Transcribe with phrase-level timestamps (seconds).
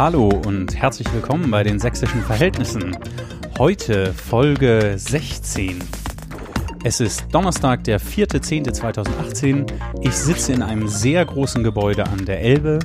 [0.00, 2.96] hallo und herzlich willkommen bei den sächsischen Verhältnissen.
[3.58, 5.80] Heute Folge 16.
[6.84, 9.66] Es ist Donnerstag, der 4.10.2018.
[10.02, 12.78] Ich sitze in einem sehr großen Gebäude an der Elbe,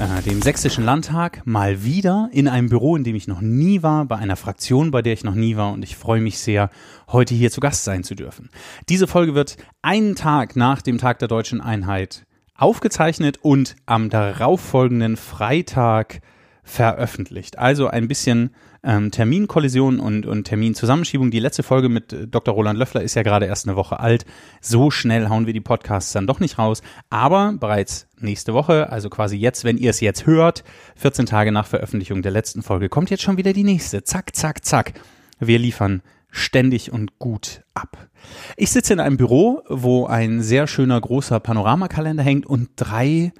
[0.00, 4.04] äh, dem Sächsischen Landtag, mal wieder in einem Büro, in dem ich noch nie war,
[4.04, 6.68] bei einer Fraktion, bei der ich noch nie war und ich freue mich sehr,
[7.12, 8.50] heute hier zu Gast sein zu dürfen.
[8.88, 15.16] Diese Folge wird einen Tag nach dem Tag der deutschen Einheit aufgezeichnet und am darauffolgenden
[15.16, 16.20] Freitag
[16.62, 17.58] veröffentlicht.
[17.58, 21.30] Also ein bisschen ähm, Terminkollision und, und Terminzusammenschiebung.
[21.30, 22.54] Die letzte Folge mit äh, Dr.
[22.54, 24.24] Roland Löffler ist ja gerade erst eine Woche alt.
[24.60, 26.82] So schnell hauen wir die Podcasts dann doch nicht raus.
[27.10, 30.64] Aber bereits nächste Woche, also quasi jetzt, wenn ihr es jetzt hört,
[30.96, 34.04] 14 Tage nach Veröffentlichung der letzten Folge, kommt jetzt schon wieder die nächste.
[34.04, 34.94] Zack, zack, zack.
[35.38, 36.02] Wir liefern
[36.34, 38.08] ständig und gut ab.
[38.56, 43.32] Ich sitze in einem Büro, wo ein sehr schöner großer Panoramakalender hängt und drei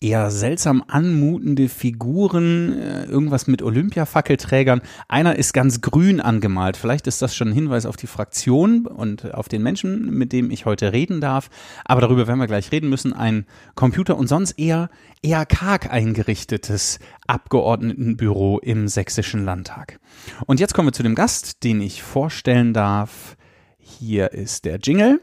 [0.00, 4.82] eher seltsam anmutende Figuren, äh, irgendwas mit Olympia-Fackelträgern.
[5.08, 6.76] Einer ist ganz grün angemalt.
[6.76, 10.50] Vielleicht ist das schon ein Hinweis auf die Fraktion und auf den Menschen, mit dem
[10.50, 11.48] ich heute reden darf.
[11.84, 13.12] Aber darüber werden wir gleich reden müssen.
[13.12, 14.90] Ein Computer und sonst eher,
[15.22, 20.00] eher karg eingerichtetes Abgeordnetenbüro im Sächsischen Landtag.
[20.46, 23.36] Und jetzt kommen wir zu dem Gast, den ich vorstellen darf.
[23.78, 25.20] Hier ist der Jingle.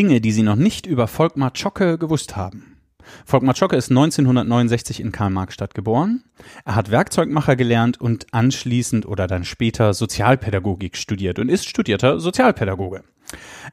[0.00, 2.78] Dinge, die Sie noch nicht über Volkmar Zschocke gewusst haben.
[3.26, 6.24] Volkmar Zschocke ist 1969 in Karl-Marx-Stadt geboren.
[6.64, 13.02] Er hat Werkzeugmacher gelernt und anschließend oder dann später Sozialpädagogik studiert und ist studierter Sozialpädagoge.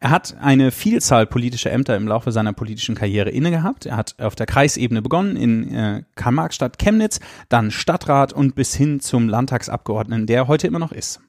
[0.02, 3.86] Er hat eine Vielzahl politischer Ämter im Laufe seiner politischen Karriere inne gehabt.
[3.86, 9.00] Er hat auf der Kreisebene begonnen in äh, Karl-Marx-Stadt Chemnitz, dann Stadtrat und bis hin
[9.00, 11.22] zum Landtagsabgeordneten, der heute immer noch ist.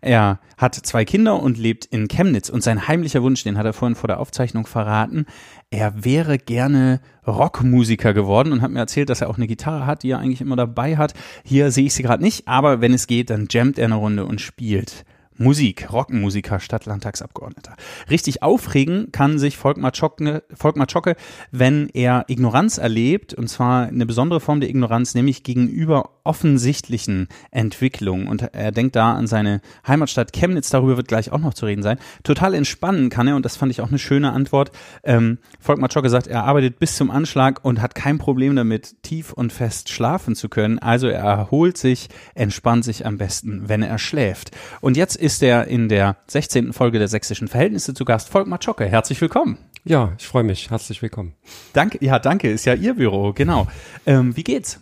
[0.00, 3.72] Er hat zwei Kinder und lebt in Chemnitz und sein heimlicher Wunsch, den hat er
[3.72, 5.26] vorhin vor der Aufzeichnung verraten,
[5.70, 10.02] er wäre gerne Rockmusiker geworden und hat mir erzählt, dass er auch eine Gitarre hat,
[10.02, 11.14] die er eigentlich immer dabei hat.
[11.44, 14.24] Hier sehe ich sie gerade nicht, aber wenn es geht, dann jammt er eine Runde
[14.24, 15.04] und spielt.
[15.38, 17.76] Musik, Rockmusiker statt Landtagsabgeordneter.
[18.10, 21.14] Richtig aufregen kann sich Volkmar Zschocke, Volkmar Zschocke,
[21.52, 28.28] wenn er Ignoranz erlebt, und zwar eine besondere Form der Ignoranz, nämlich gegenüber offensichtlichen Entwicklungen.
[28.28, 31.82] Und er denkt da an seine Heimatstadt Chemnitz, darüber wird gleich auch noch zu reden
[31.82, 31.98] sein.
[32.22, 34.70] Total entspannen kann er, und das fand ich auch eine schöne Antwort.
[35.02, 39.32] Ähm, Volkmar Zschocke sagt, er arbeitet bis zum Anschlag und hat kein Problem damit, tief
[39.32, 40.78] und fest schlafen zu können.
[40.78, 44.50] Also er erholt sich, entspannt sich am besten, wenn er schläft.
[44.82, 46.74] Und jetzt ist er in der 16.
[46.74, 48.84] Folge der Sächsischen Verhältnisse zu Gast, Volkmar Zschocke.
[48.84, 49.58] Herzlich willkommen.
[49.84, 50.70] Ja, ich freue mich.
[50.70, 51.34] Herzlich willkommen.
[51.72, 52.50] Danke, ja, danke.
[52.50, 53.66] Ist ja Ihr Büro, genau.
[54.04, 54.80] Ähm, wie geht's?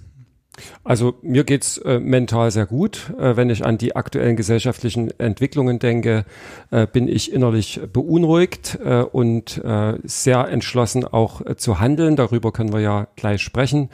[0.84, 3.12] Also mir geht's äh, mental sehr gut.
[3.19, 6.25] Äh, wenn ich an die aktuellen gesellschaftlichen Entwicklungen denke,
[6.71, 12.17] äh, bin ich innerlich beunruhigt äh, und äh, sehr entschlossen auch äh, zu handeln.
[12.17, 13.91] Darüber können wir ja gleich sprechen.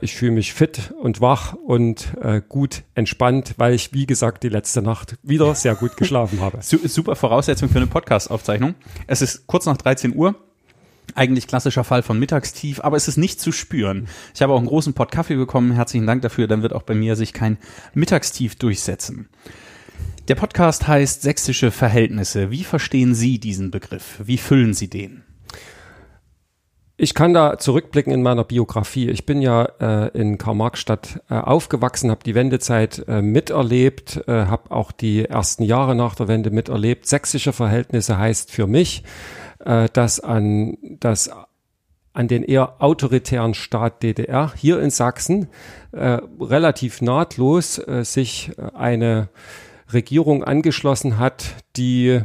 [0.00, 2.12] ich fühle mich fit und wach und
[2.48, 6.58] gut entspannt, weil ich, wie gesagt, die letzte Nacht wieder sehr gut geschlafen habe.
[6.62, 8.74] Super Voraussetzung für eine Podcast-Aufzeichnung.
[9.06, 10.34] Es ist kurz nach 13 Uhr
[11.14, 14.08] eigentlich klassischer Fall von Mittagstief, aber es ist nicht zu spüren.
[14.34, 15.72] Ich habe auch einen großen Pott Kaffee bekommen.
[15.72, 16.46] Herzlichen Dank dafür.
[16.46, 17.58] Dann wird auch bei mir sich kein
[17.94, 19.28] Mittagstief durchsetzen.
[20.28, 22.50] Der Podcast heißt Sächsische Verhältnisse.
[22.50, 24.20] Wie verstehen Sie diesen Begriff?
[24.24, 25.24] Wie füllen Sie den?
[26.96, 29.08] Ich kann da zurückblicken in meiner Biografie.
[29.08, 34.70] Ich bin ja äh, in Karl-Marx-Stadt äh, aufgewachsen, habe die Wendezeit äh, miterlebt, äh, habe
[34.70, 37.08] auch die ersten Jahre nach der Wende miterlebt.
[37.08, 39.02] Sächsische Verhältnisse heißt für mich,
[39.64, 41.30] äh, dass an das
[42.14, 45.48] an den eher autoritären Staat DDR hier in Sachsen
[45.92, 49.28] äh, relativ nahtlos äh, sich eine
[49.92, 52.20] Regierung angeschlossen hat, die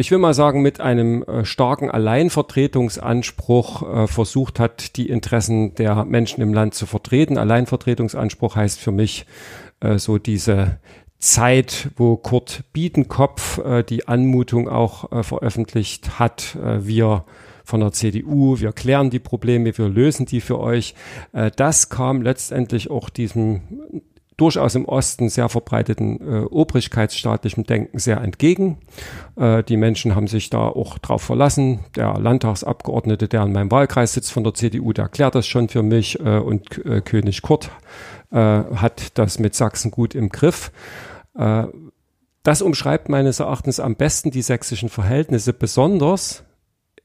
[0.00, 6.04] ich will mal sagen, mit einem äh, starken Alleinvertretungsanspruch äh, versucht hat, die Interessen der
[6.04, 7.36] Menschen im Land zu vertreten.
[7.36, 9.26] Alleinvertretungsanspruch heißt für mich
[9.80, 10.78] äh, so diese
[11.18, 17.24] Zeit, wo Kurt Biedenkopf äh, die Anmutung auch äh, veröffentlicht hat, äh, wir
[17.64, 20.94] von der CDU, wir klären die Probleme, wir lösen die für euch.
[21.32, 23.62] Äh, das kam letztendlich auch diesem
[24.38, 28.78] durchaus im Osten sehr verbreiteten äh, obrigkeitsstaatlichen Denken sehr entgegen.
[29.36, 31.80] Äh, die Menschen haben sich da auch drauf verlassen.
[31.96, 35.82] Der Landtagsabgeordnete, der in meinem Wahlkreis sitzt von der CDU, der erklärt das schon für
[35.82, 37.70] mich äh, und äh, König Kurt
[38.30, 40.72] äh, hat das mit Sachsen gut im Griff.
[41.36, 41.64] Äh,
[42.42, 46.44] das umschreibt meines Erachtens am besten die sächsischen Verhältnisse, besonders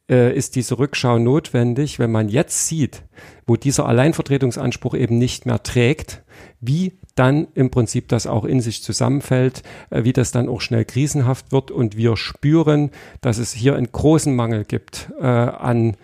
[0.10, 3.04] äh, ist diese Rückschau notwendig, wenn man jetzt sieht,
[3.46, 6.24] wo dieser Alleinvertretungsanspruch eben nicht mehr trägt,
[6.62, 10.86] wie dann im Prinzip das auch in sich zusammenfällt, äh, wie das dann auch schnell
[10.86, 12.92] krisenhaft wird und wir spüren,
[13.22, 15.96] dass es hier einen großen Mangel gibt äh, an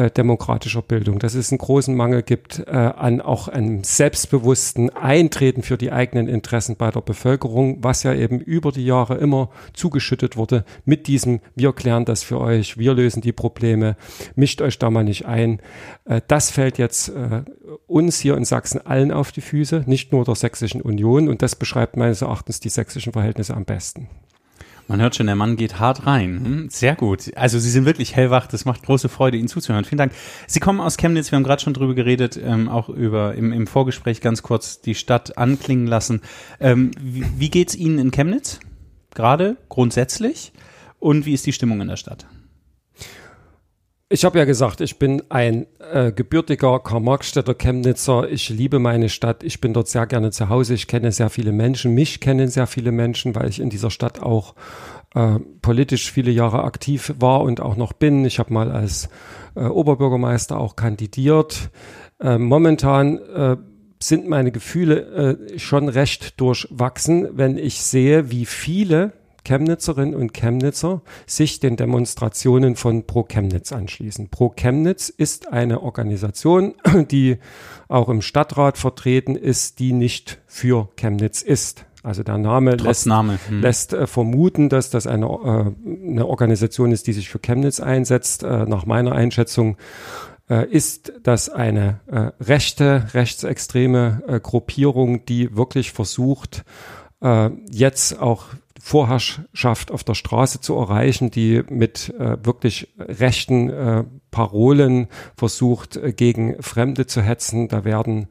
[0.00, 5.62] äh, demokratischer Bildung, dass es einen großen Mangel gibt äh, an auch einem selbstbewussten Eintreten
[5.62, 10.36] für die eigenen Interessen bei der Bevölkerung, was ja eben über die Jahre immer zugeschüttet
[10.36, 13.96] wurde mit diesem, wir klären das für euch, wir lösen die Probleme,
[14.36, 15.60] mischt euch da mal nicht ein.
[16.06, 17.42] Äh, das fällt jetzt äh,
[17.86, 21.56] uns hier in Sachsen allen auf die Füße, nicht nur der Sächsischen Union und das
[21.56, 24.08] beschreibt meines Erachtens die sächsischen Verhältnisse am besten.
[24.90, 26.44] Man hört schon, der Mann geht hart rein.
[26.44, 27.30] Hm, sehr gut.
[27.36, 28.48] Also Sie sind wirklich hellwach.
[28.48, 29.84] Das macht große Freude, Ihnen zuzuhören.
[29.84, 30.12] Vielen Dank.
[30.48, 31.30] Sie kommen aus Chemnitz.
[31.30, 34.96] Wir haben gerade schon drüber geredet, ähm, auch über im, im Vorgespräch ganz kurz die
[34.96, 36.22] Stadt anklingen lassen.
[36.58, 38.58] Ähm, wie, wie geht's Ihnen in Chemnitz?
[39.14, 40.50] Gerade grundsätzlich?
[40.98, 42.26] Und wie ist die Stimmung in der Stadt?
[44.12, 48.28] Ich habe ja gesagt, ich bin ein äh, gebürtiger Karl-Marx-Städter Chemnitzer.
[48.28, 49.44] Ich liebe meine Stadt.
[49.44, 50.74] Ich bin dort sehr gerne zu Hause.
[50.74, 51.94] Ich kenne sehr viele Menschen.
[51.94, 54.56] Mich kennen sehr viele Menschen, weil ich in dieser Stadt auch
[55.14, 58.24] äh, politisch viele Jahre aktiv war und auch noch bin.
[58.24, 59.08] Ich habe mal als
[59.54, 61.70] äh, Oberbürgermeister auch kandidiert.
[62.18, 63.56] Äh, momentan äh,
[64.00, 69.12] sind meine Gefühle äh, schon recht durchwachsen, wenn ich sehe, wie viele
[69.44, 74.28] Chemnitzerinnen und Chemnitzer sich den Demonstrationen von Pro Chemnitz anschließen.
[74.28, 76.74] Pro Chemnitz ist eine Organisation,
[77.10, 77.38] die
[77.88, 81.84] auch im Stadtrat vertreten ist, die nicht für Chemnitz ist.
[82.02, 83.38] Also der Name Trotz lässt, Name.
[83.48, 83.60] Hm.
[83.60, 88.42] lässt äh, vermuten, dass das eine, äh, eine Organisation ist, die sich für Chemnitz einsetzt.
[88.42, 89.76] Äh, nach meiner Einschätzung
[90.50, 96.64] äh, ist das eine äh, rechte, rechtsextreme äh, Gruppierung, die wirklich versucht,
[97.70, 98.46] jetzt auch
[98.80, 106.12] Vorherrschaft auf der Straße zu erreichen, die mit äh, wirklich rechten äh, Parolen versucht, äh,
[106.12, 107.68] gegen Fremde zu hetzen.
[107.68, 108.28] Da werden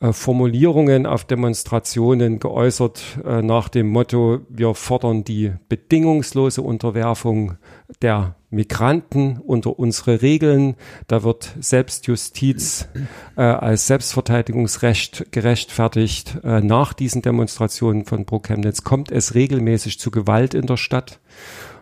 [0.00, 7.56] Formulierungen auf Demonstrationen geäußert äh, nach dem Motto, wir fordern die bedingungslose Unterwerfung
[8.00, 10.76] der Migranten unter unsere Regeln.
[11.08, 12.88] Da wird Selbstjustiz
[13.36, 16.38] äh, als Selbstverteidigungsrecht gerechtfertigt.
[16.44, 21.18] Äh, nach diesen Demonstrationen von Pro Chemnitz kommt es regelmäßig zu Gewalt in der Stadt.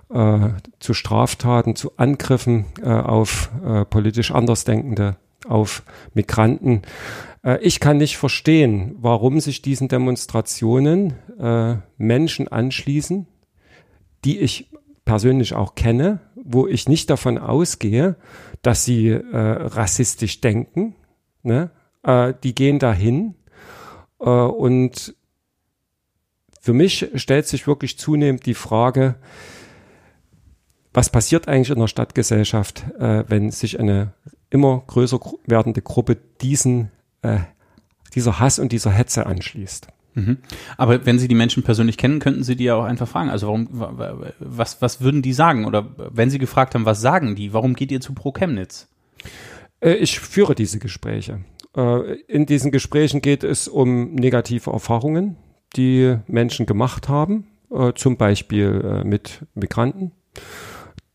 [0.09, 5.17] Äh, zu Straftaten, zu Angriffen äh, auf äh, politisch Andersdenkende,
[5.49, 5.83] auf
[6.15, 6.83] Migranten.
[7.47, 13.27] Äh, ich kann nicht verstehen, warum sich diesen Demonstrationen äh, Menschen anschließen,
[14.25, 14.71] die ich
[15.05, 18.17] persönlich auch kenne, wo ich nicht davon ausgehe,
[18.61, 20.97] dass sie äh, rassistisch denken.
[21.43, 21.71] Ne?
[22.03, 23.37] Äh, die gehen dahin
[24.21, 25.15] äh, und
[26.61, 29.15] für mich stellt sich wirklich zunehmend die Frage,
[30.93, 34.15] was passiert eigentlich in der Stadtgesellschaft, wenn sich eine
[34.49, 36.91] immer größer werdende Gruppe diesen,
[37.23, 37.39] äh,
[38.15, 39.89] dieser Hass und dieser Hetze anschließt.
[40.15, 40.39] Mhm.
[40.79, 43.29] Aber wenn Sie die Menschen persönlich kennen, könnten Sie die ja auch einfach fragen.
[43.29, 43.69] Also warum,
[44.39, 45.67] was, was würden die sagen?
[45.67, 47.53] Oder wenn Sie gefragt haben, was sagen die?
[47.53, 48.89] Warum geht ihr zu Pro Chemnitz?
[49.81, 51.41] Äh, ich führe diese Gespräche.
[51.77, 55.37] Äh, in diesen Gesprächen geht es um negative Erfahrungen,
[55.77, 57.49] die Menschen gemacht haben,
[57.97, 60.13] zum Beispiel mit Migranten.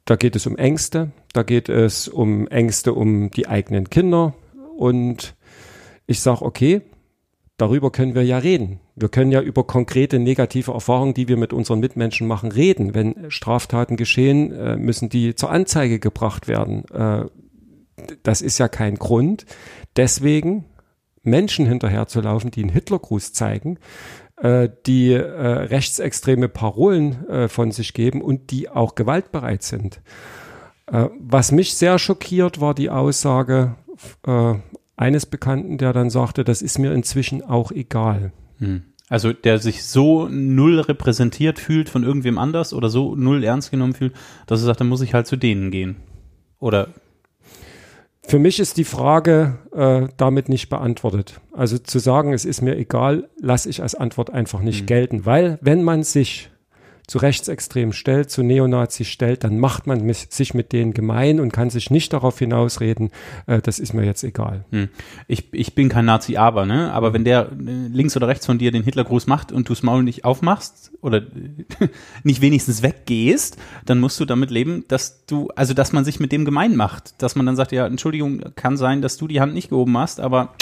[0.06, 4.34] Da geht es um Ängste, da geht es um Ängste um die eigenen Kinder.
[4.78, 5.36] Und
[6.12, 6.82] ich sage, okay,
[7.58, 8.80] darüber können wir ja reden.
[8.96, 12.94] Wir können ja über konkrete negative Erfahrungen, die wir mit unseren Mitmenschen machen, reden.
[12.96, 16.86] Wenn Straftaten geschehen, äh, müssen die zur Anzeige gebracht werden.
[16.90, 17.26] Äh,
[18.24, 19.46] das ist ja kein Grund.
[19.96, 20.66] Deswegen
[21.24, 23.78] Menschen hinterherzulaufen, die einen Hitlergruß zeigen,
[24.38, 30.02] äh, die rechtsextreme Parolen von sich geben und die auch gewaltbereit sind.
[30.88, 33.76] Was mich sehr schockiert, war die Aussage
[35.02, 38.32] eines Bekannten, der dann sagte, das ist mir inzwischen auch egal.
[38.60, 38.84] Hm.
[39.10, 43.94] Also der sich so null repräsentiert fühlt von irgendwem anders oder so null ernst genommen
[43.94, 44.14] fühlt,
[44.46, 45.98] dass er sagt, dann muss ich halt zu denen gehen.
[46.60, 46.90] Oder
[48.24, 51.42] für mich ist die Frage äh, damit nicht beantwortet.
[51.52, 54.86] Also zu sagen, es ist mir egal, lasse ich als Antwort einfach nicht mhm.
[54.86, 56.52] gelten, weil wenn man sich
[57.12, 61.70] zu Rechtsextremen stellt, zu Neonazis stellt, dann macht man sich mit denen gemein und kann
[61.70, 63.10] sich nicht darauf hinausreden,
[63.48, 64.64] äh, das ist mir jetzt egal.
[64.72, 64.88] Hm.
[65.28, 66.94] Ich, ich bin kein Nazi, aber, ne?
[66.94, 69.84] Aber wenn der äh, links oder rechts von dir den Hitlergruß macht und du das
[69.84, 71.22] Maul nicht aufmachst oder
[72.24, 76.32] nicht wenigstens weggehst, dann musst du damit leben, dass du, also dass man sich mit
[76.32, 77.22] dem gemein macht.
[77.22, 80.22] Dass man dann sagt, ja, Entschuldigung, kann sein, dass du die Hand nicht gehoben hast,
[80.22, 80.54] aber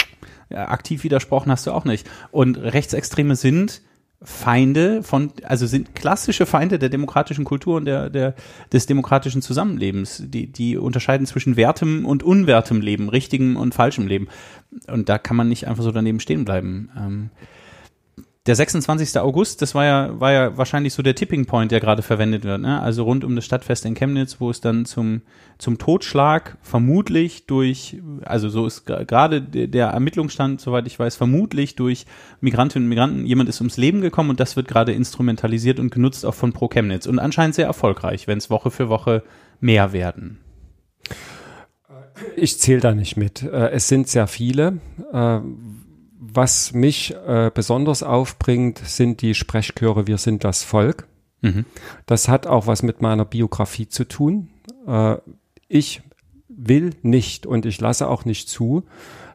[0.48, 2.10] ja, aktiv widersprochen hast du auch nicht.
[2.32, 3.82] Und Rechtsextreme sind
[4.22, 8.34] Feinde von, also sind klassische Feinde der demokratischen Kultur und der, der,
[8.70, 10.22] des demokratischen Zusammenlebens.
[10.26, 14.28] Die, die unterscheiden zwischen wertem und unwertem Leben, richtigem und falschem Leben.
[14.88, 16.90] Und da kann man nicht einfach so daneben stehen bleiben.
[16.98, 17.30] Ähm,
[18.50, 19.16] der 26.
[19.20, 22.60] August, das war ja, war ja wahrscheinlich so der Tipping Point, der gerade verwendet wird.
[22.60, 22.82] Ne?
[22.82, 25.22] Also rund um das Stadtfest in Chemnitz, wo es dann zum,
[25.58, 32.06] zum Totschlag vermutlich durch, also so ist gerade der Ermittlungsstand, soweit ich weiß, vermutlich durch
[32.40, 36.26] Migrantinnen und Migranten, jemand ist ums Leben gekommen und das wird gerade instrumentalisiert und genutzt
[36.26, 39.22] auch von Pro Chemnitz und anscheinend sehr erfolgreich, wenn es Woche für Woche
[39.60, 40.40] mehr werden.
[42.34, 43.44] Ich zähle da nicht mit.
[43.44, 44.80] Äh, es sind sehr viele
[45.12, 45.38] äh,
[46.20, 51.08] was mich äh, besonders aufbringt, sind die Sprechchöre Wir sind das Volk.
[51.40, 51.64] Mhm.
[52.04, 54.50] Das hat auch was mit meiner Biografie zu tun.
[54.86, 55.16] Äh,
[55.66, 56.02] ich
[56.48, 58.84] will nicht und ich lasse auch nicht zu,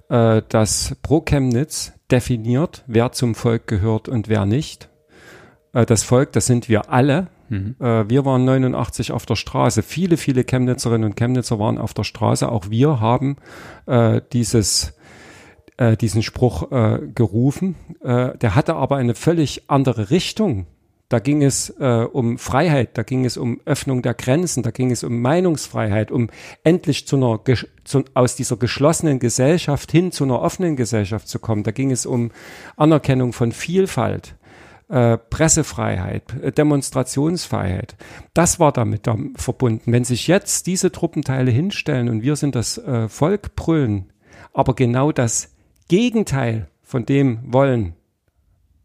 [0.09, 4.89] äh, dass Pro Chemnitz definiert, wer zum Volk gehört und wer nicht.
[5.73, 7.29] Äh, das Volk, das sind wir alle.
[7.49, 7.77] Mhm.
[7.79, 9.81] Äh, wir waren 89 auf der Straße.
[9.81, 12.47] Viele, viele Chemnitzerinnen und Chemnitzer waren auf der Straße.
[12.47, 13.37] Auch wir haben
[13.87, 14.93] äh, dieses
[15.77, 17.75] äh, diesen Spruch äh, gerufen.
[18.01, 20.67] Äh, der hatte aber eine völlig andere Richtung.
[21.07, 24.89] Da ging es äh, um Freiheit, da ging es um Öffnung der Grenzen, da ging
[24.89, 26.29] es um Meinungsfreiheit, um
[26.63, 27.41] endlich zu einer
[27.83, 31.61] zu, aus dieser geschlossenen Gesellschaft hin zu einer offenen Gesellschaft zu kommen.
[31.61, 32.31] Da ging es um
[32.75, 34.35] Anerkennung von Vielfalt.
[34.87, 37.95] Äh, Pressefreiheit, äh, Demonstrationsfreiheit.
[38.35, 39.91] Das war damit da verbunden.
[39.91, 44.11] Wenn sich jetzt diese Truppenteile hinstellen und wir sind das äh, Volk brüllen,
[44.53, 45.54] aber genau das
[45.87, 47.93] Gegenteil von dem wollen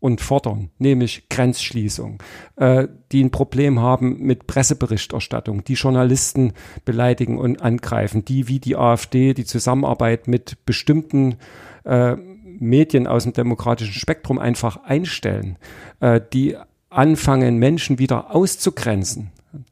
[0.00, 2.23] und fordern, nämlich Grenzschließung,
[2.57, 6.54] äh, die ein Problem haben mit Presseberichterstattung, die Journalisten
[6.85, 11.37] beleidigen und angreifen, die wie die AfD die Zusammenarbeit mit bestimmten
[11.85, 12.16] äh,
[12.59, 15.57] Medien aus dem demokratischen Spektrum einfach einstellen,
[16.00, 16.57] äh, die
[16.88, 19.30] anfangen, Menschen wieder auszugrenzen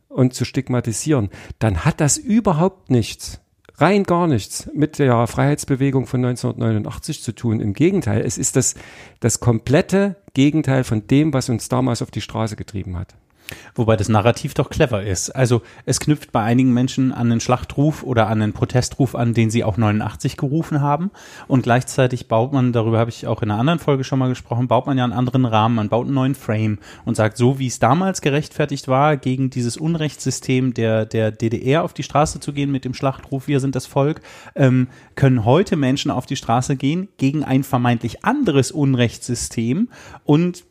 [0.08, 3.40] und zu stigmatisieren, dann hat das überhaupt nichts
[3.78, 7.61] rein gar nichts mit der Freiheitsbewegung von 1989 zu tun.
[7.61, 8.75] Im Gegenteil, es ist das,
[9.20, 13.14] das komplette Gegenteil von dem, was uns damals auf die Straße getrieben hat.
[13.75, 15.31] Wobei das Narrativ doch clever ist.
[15.31, 19.50] Also es knüpft bei einigen Menschen an einen Schlachtruf oder an einen Protestruf an, den
[19.50, 21.11] sie auch 89 gerufen haben.
[21.47, 24.69] Und gleichzeitig baut man, darüber habe ich auch in einer anderen Folge schon mal gesprochen,
[24.69, 27.67] baut man ja einen anderen Rahmen, man baut einen neuen Frame und sagt, so wie
[27.67, 32.71] es damals gerechtfertigt war, gegen dieses Unrechtssystem der, der DDR auf die Straße zu gehen
[32.71, 34.21] mit dem Schlachtruf, wir sind das Volk,
[34.55, 39.88] ähm, können heute Menschen auf die Straße gehen gegen ein vermeintlich anderes Unrechtssystem
[40.25, 40.64] und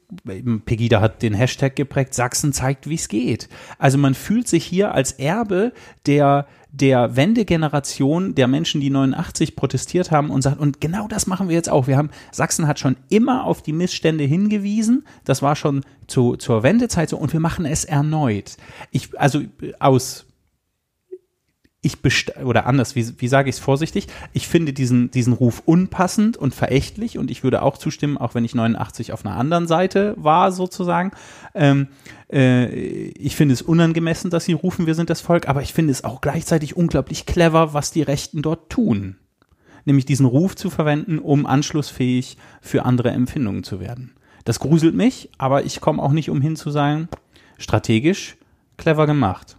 [0.65, 3.49] Pegida hat den Hashtag geprägt, Sachsen zeigt, wie es geht.
[3.77, 5.73] Also man fühlt sich hier als Erbe
[6.05, 11.49] der der Wendegeneration der Menschen, die 89 protestiert haben und sagt, und genau das machen
[11.49, 11.87] wir jetzt auch.
[11.87, 15.05] Wir haben, Sachsen hat schon immer auf die Missstände hingewiesen.
[15.23, 18.57] Das war schon zu, zur Wendezeit so und wir machen es erneut.
[18.91, 19.41] Ich, also
[19.79, 20.26] aus
[21.87, 25.63] ich best oder anders, wie, wie sage ich es vorsichtig, ich finde diesen, diesen Ruf
[25.65, 29.67] unpassend und verächtlich und ich würde auch zustimmen, auch wenn ich 89 auf einer anderen
[29.67, 31.11] Seite war, sozusagen.
[31.55, 31.87] Ähm,
[32.31, 35.91] äh, ich finde es unangemessen, dass sie rufen, wir sind das Volk, aber ich finde
[35.91, 39.15] es auch gleichzeitig unglaublich clever, was die Rechten dort tun.
[39.85, 44.13] Nämlich diesen Ruf zu verwenden, um anschlussfähig für andere Empfindungen zu werden.
[44.43, 47.09] Das gruselt mich, aber ich komme auch nicht umhin zu sagen,
[47.57, 48.37] strategisch
[48.77, 49.57] clever gemacht.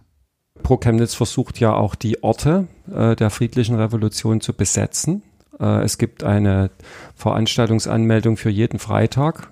[0.63, 5.23] Pro Chemnitz versucht ja auch die Orte äh, der friedlichen Revolution zu besetzen.
[5.59, 6.71] Äh, es gibt eine
[7.15, 9.51] Veranstaltungsanmeldung für jeden Freitag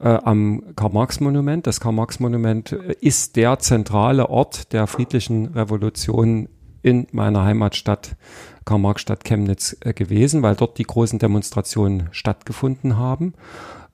[0.00, 1.66] äh, am Karl-Marx-Monument.
[1.66, 6.48] Das Karl-Marx-Monument äh, ist der zentrale Ort der friedlichen Revolution
[6.82, 8.16] in meiner Heimatstadt
[8.64, 13.34] Karl-Marx-Stadt Chemnitz äh, gewesen, weil dort die großen Demonstrationen stattgefunden haben.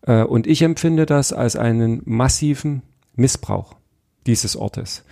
[0.02, 2.82] Äh, und ich empfinde das als einen massiven
[3.14, 3.74] Missbrauch
[4.26, 5.04] dieses Ortes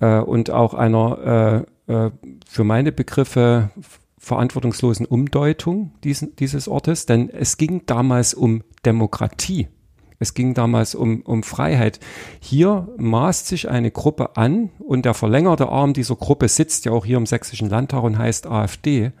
[0.00, 2.10] äh, und auch einer äh, äh,
[2.46, 3.70] für meine Begriffe
[4.18, 9.68] verantwortungslosen Umdeutung diesen, dieses Ortes, denn es ging damals um Demokratie.
[10.18, 12.00] Es ging damals um, um Freiheit.
[12.40, 17.04] Hier maßt sich eine Gruppe an und der verlängerte Arm dieser Gruppe sitzt ja auch
[17.04, 19.12] hier im Sächsischen Landtag und heißt AfD,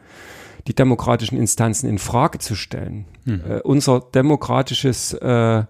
[0.66, 3.04] die demokratischen Instanzen in Frage zu stellen.
[3.24, 3.42] Hm.
[3.48, 5.64] Äh, unser demokratisches äh,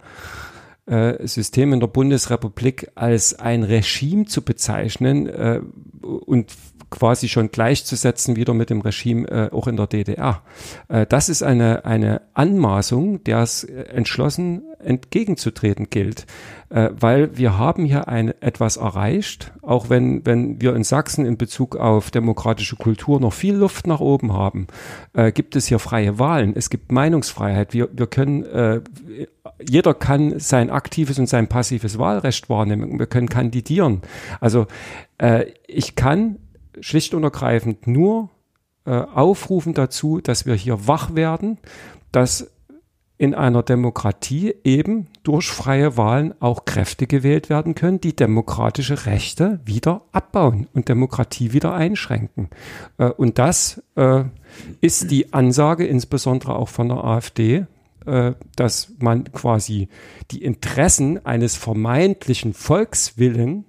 [0.87, 5.61] äh, System in der Bundesrepublik als ein Regime zu bezeichnen äh,
[6.03, 6.53] und
[6.97, 10.43] quasi schon gleichzusetzen wieder mit dem Regime äh, auch in der DDR.
[10.89, 16.27] Äh, das ist eine, eine Anmaßung, der es entschlossen entgegenzutreten gilt,
[16.71, 21.37] äh, weil wir haben hier ein, etwas erreicht, auch wenn, wenn wir in Sachsen in
[21.37, 24.67] Bezug auf demokratische Kultur noch viel Luft nach oben haben,
[25.13, 28.81] äh, gibt es hier freie Wahlen, es gibt Meinungsfreiheit, wir, wir können äh,
[29.69, 32.99] jeder kann sein aktives und sein passives Wahlrecht wahrnehmen.
[32.99, 34.03] Wir können kandidieren.
[34.41, 34.67] Also
[35.19, 36.37] äh, ich kann
[36.81, 38.31] schlicht und ergreifend nur
[38.85, 41.59] äh, aufrufen dazu, dass wir hier wach werden,
[42.13, 42.51] dass
[43.19, 49.61] in einer Demokratie eben durch freie Wahlen auch Kräfte gewählt werden können, die demokratische Rechte
[49.65, 52.51] wieder abbauen und Demokratie wieder einschränken.
[52.99, 54.25] Äh, und das äh,
[54.81, 57.67] ist die Ansage insbesondere auch von der AfD,
[58.05, 59.89] äh, dass man quasi
[60.31, 63.65] die Interessen eines vermeintlichen Volkswillen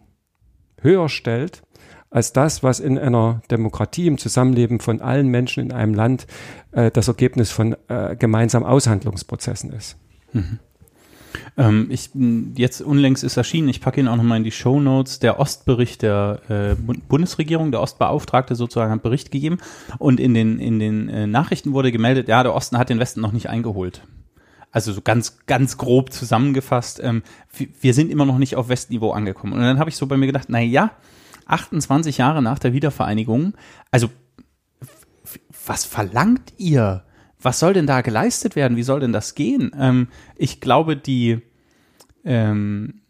[0.82, 1.64] höher stellt
[2.10, 6.28] als das, was in einer Demokratie im Zusammenleben von allen Menschen in einem Land
[6.72, 9.98] äh, das Ergebnis von äh, gemeinsamen Aushandlungsprozessen ist.
[10.34, 10.60] Mhm.
[11.58, 12.10] Ähm, ich,
[12.56, 16.02] jetzt unlängst ist erschienen, ich packe ihn auch nochmal in die Show Notes, der Ostbericht
[16.02, 16.76] der äh,
[17.08, 19.58] Bundesregierung, der Ostbeauftragte sozusagen hat Bericht gegeben
[19.98, 23.22] und in den, in den äh, Nachrichten wurde gemeldet, ja, der Osten hat den Westen
[23.22, 24.02] noch nicht eingeholt.
[24.72, 27.24] Also so ganz, ganz grob zusammengefasst, ähm,
[27.82, 29.54] wir sind immer noch nicht auf Westniveau angekommen.
[29.54, 30.92] Und dann habe ich so bei mir gedacht, na ja,
[31.48, 33.54] 28 Jahre nach der Wiedervereinigung,
[33.92, 34.10] also
[35.66, 37.04] was verlangt ihr?
[37.39, 38.77] Was soll denn da geleistet werden?
[38.77, 39.72] Wie soll denn das gehen?
[39.77, 41.39] Ähm, ich glaube, die,
[42.24, 43.01] ähm,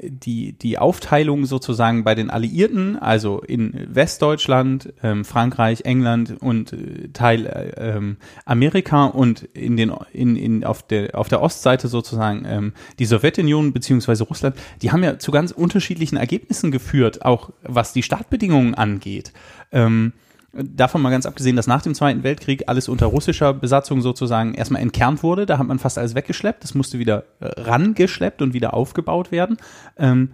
[0.00, 7.08] die, die Aufteilung sozusagen bei den Alliierten, also in Westdeutschland, ähm, Frankreich, England und äh,
[7.12, 12.44] Teil äh, ähm, Amerika und in den in, in auf der auf der Ostseite sozusagen
[12.46, 17.92] ähm, die Sowjetunion beziehungsweise Russland, die haben ja zu ganz unterschiedlichen Ergebnissen geführt, auch was
[17.92, 19.32] die Startbedingungen angeht.
[19.72, 20.12] Ähm,
[20.52, 24.80] Davon mal ganz abgesehen, dass nach dem Zweiten Weltkrieg alles unter russischer Besatzung sozusagen erstmal
[24.80, 25.44] entkernt wurde.
[25.44, 26.64] Da hat man fast alles weggeschleppt.
[26.64, 29.58] Das musste wieder äh, rangeschleppt und wieder aufgebaut werden.
[29.98, 30.30] Ähm,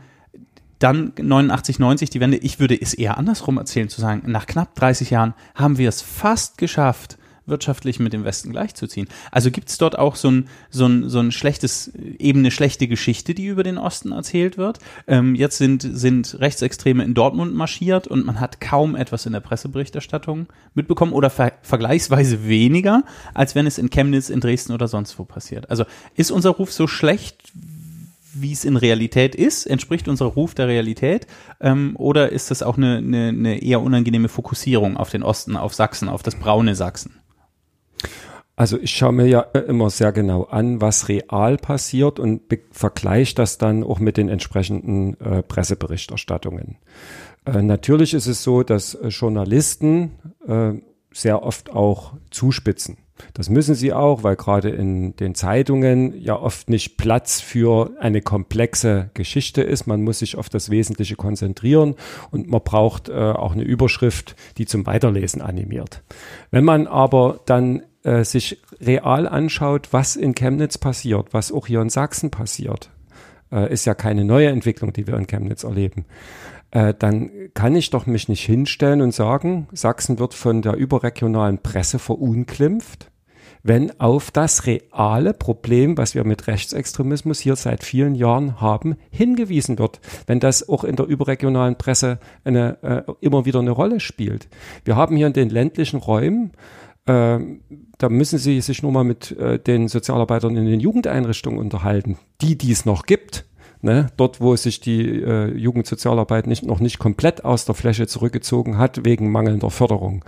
[0.78, 2.36] dann 89, 90 die Wende.
[2.36, 6.02] Ich würde es eher andersrum erzählen, zu sagen, nach knapp 30 Jahren haben wir es
[6.02, 9.08] fast geschafft, wirtschaftlich mit dem Westen gleichzuziehen.
[9.30, 12.88] Also gibt es dort auch so ein, so, ein, so ein schlechtes, eben eine schlechte
[12.88, 14.78] Geschichte, die über den Osten erzählt wird.
[15.06, 19.40] Ähm, jetzt sind, sind Rechtsextreme in Dortmund marschiert und man hat kaum etwas in der
[19.40, 25.18] Presseberichterstattung mitbekommen oder ver vergleichsweise weniger, als wenn es in Chemnitz, in Dresden oder sonst
[25.18, 25.70] wo passiert.
[25.70, 25.84] Also
[26.16, 27.52] ist unser Ruf so schlecht,
[28.34, 29.66] wie es in Realität ist?
[29.66, 31.26] Entspricht unser Ruf der Realität?
[31.60, 35.74] Ähm, oder ist das auch eine, eine, eine eher unangenehme Fokussierung auf den Osten, auf
[35.74, 37.21] Sachsen, auf das braune Sachsen?
[38.62, 43.58] Also ich schaue mir ja immer sehr genau an, was real passiert und vergleiche das
[43.58, 46.76] dann auch mit den entsprechenden äh, Presseberichterstattungen.
[47.44, 50.12] Äh, natürlich ist es so, dass äh, Journalisten
[50.46, 50.74] äh,
[51.10, 52.98] sehr oft auch zuspitzen.
[53.34, 58.22] Das müssen sie auch, weil gerade in den Zeitungen ja oft nicht Platz für eine
[58.22, 59.88] komplexe Geschichte ist.
[59.88, 61.96] Man muss sich auf das Wesentliche konzentrieren
[62.30, 66.04] und man braucht äh, auch eine Überschrift, die zum Weiterlesen animiert.
[66.52, 71.80] Wenn man aber dann äh, sich real anschaut, was in Chemnitz passiert, was auch hier
[71.80, 72.90] in Sachsen passiert,
[73.50, 76.06] äh, ist ja keine neue Entwicklung, die wir in Chemnitz erleben,
[76.72, 81.58] äh, dann kann ich doch mich nicht hinstellen und sagen, Sachsen wird von der überregionalen
[81.58, 83.10] Presse verunglimpft,
[83.62, 89.78] wenn auf das reale Problem, was wir mit Rechtsextremismus hier seit vielen Jahren haben, hingewiesen
[89.78, 94.48] wird, wenn das auch in der überregionalen Presse eine, äh, immer wieder eine Rolle spielt.
[94.84, 96.52] Wir haben hier in den ländlichen Räumen
[97.06, 97.38] äh,
[98.02, 102.58] da müssen Sie sich nur mal mit äh, den Sozialarbeitern in den Jugendeinrichtungen unterhalten, die
[102.58, 103.44] dies noch gibt.
[103.80, 104.08] Ne?
[104.16, 109.04] Dort, wo sich die äh, Jugendsozialarbeit nicht, noch nicht komplett aus der Fläche zurückgezogen hat,
[109.04, 110.24] wegen mangelnder Förderung.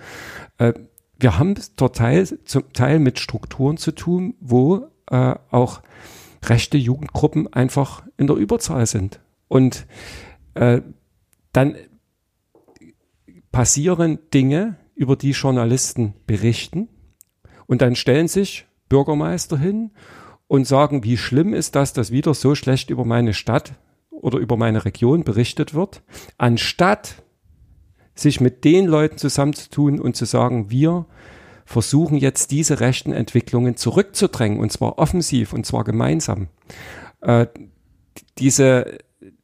[0.58, 0.74] Äh,
[1.18, 5.82] wir haben dort Teil, zum Teil mit Strukturen zu tun, wo äh, auch
[6.44, 9.20] rechte Jugendgruppen einfach in der Überzahl sind.
[9.48, 9.87] Und
[10.54, 10.80] äh,
[11.52, 11.76] dann
[13.50, 16.88] passieren Dinge, über die Journalisten berichten.
[17.66, 19.90] Und dann stellen sich Bürgermeister hin
[20.46, 23.74] und sagen, wie schlimm ist das, dass wieder so schlecht über meine Stadt
[24.11, 26.03] oder über meine Region berichtet wird,
[26.38, 27.22] anstatt
[28.14, 31.07] sich mit den Leuten zusammenzutun und zu sagen, wir
[31.64, 36.48] versuchen jetzt diese rechten Entwicklungen zurückzudrängen und zwar offensiv und zwar gemeinsam.
[37.20, 37.46] Äh,
[38.38, 38.98] diese,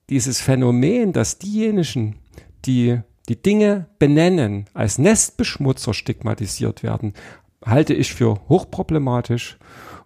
[0.08, 2.16] dieses Phänomen, dass diejenigen,
[2.64, 7.14] die die Dinge benennen, als Nestbeschmutzer stigmatisiert werden,
[7.64, 9.58] halte ich für hochproblematisch.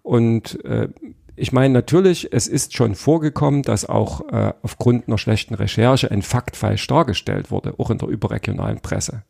[0.03, 0.89] Und äh,
[1.37, 6.23] ich meine natürlich, es ist schon vorgekommen, dass auch äh, aufgrund einer schlechten Recherche ein
[6.23, 9.23] Fakt falsch dargestellt wurde, auch in der überregionalen Presse.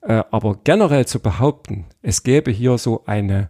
[0.00, 3.48] Äh, aber generell zu behaupten, es gäbe hier so eine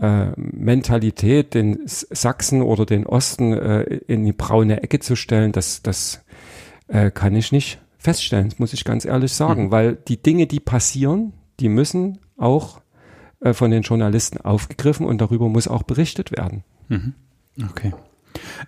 [0.00, 5.82] äh, Mentalität, den Sachsen oder den Osten äh, in die braune Ecke zu stellen, das,
[5.82, 6.24] das
[6.88, 9.70] äh, kann ich nicht feststellen, muss ich ganz ehrlich sagen, mhm.
[9.70, 12.80] weil die Dinge, die passieren, die müssen auch
[13.40, 16.64] äh, von den Journalisten aufgegriffen und darüber muss auch berichtet werden.
[16.88, 17.14] Mhm.
[17.70, 17.92] Okay.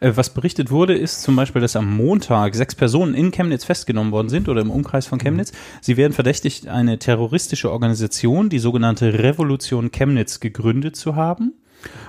[0.01, 4.13] Äh, was berichtet wurde, ist zum Beispiel, dass am Montag sechs Personen in Chemnitz festgenommen
[4.13, 5.53] worden sind oder im Umkreis von Chemnitz.
[5.81, 11.55] Sie werden verdächtigt, eine terroristische Organisation, die sogenannte Revolution Chemnitz, gegründet zu haben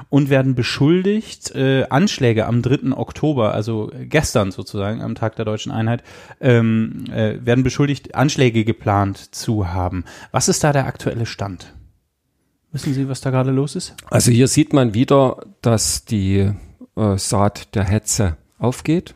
[0.10, 2.96] und werden beschuldigt, äh, Anschläge am 3.
[2.96, 6.04] Oktober, also gestern sozusagen, am Tag der deutschen Einheit,
[6.42, 10.04] ähm, äh, werden beschuldigt, Anschläge geplant zu haben.
[10.32, 11.74] Was ist da der aktuelle Stand?
[12.72, 13.96] Wissen Sie, was da gerade los ist?
[14.10, 16.52] Also hier sieht man wieder, dass die
[16.96, 19.14] äh, Saat der Hetze aufgeht.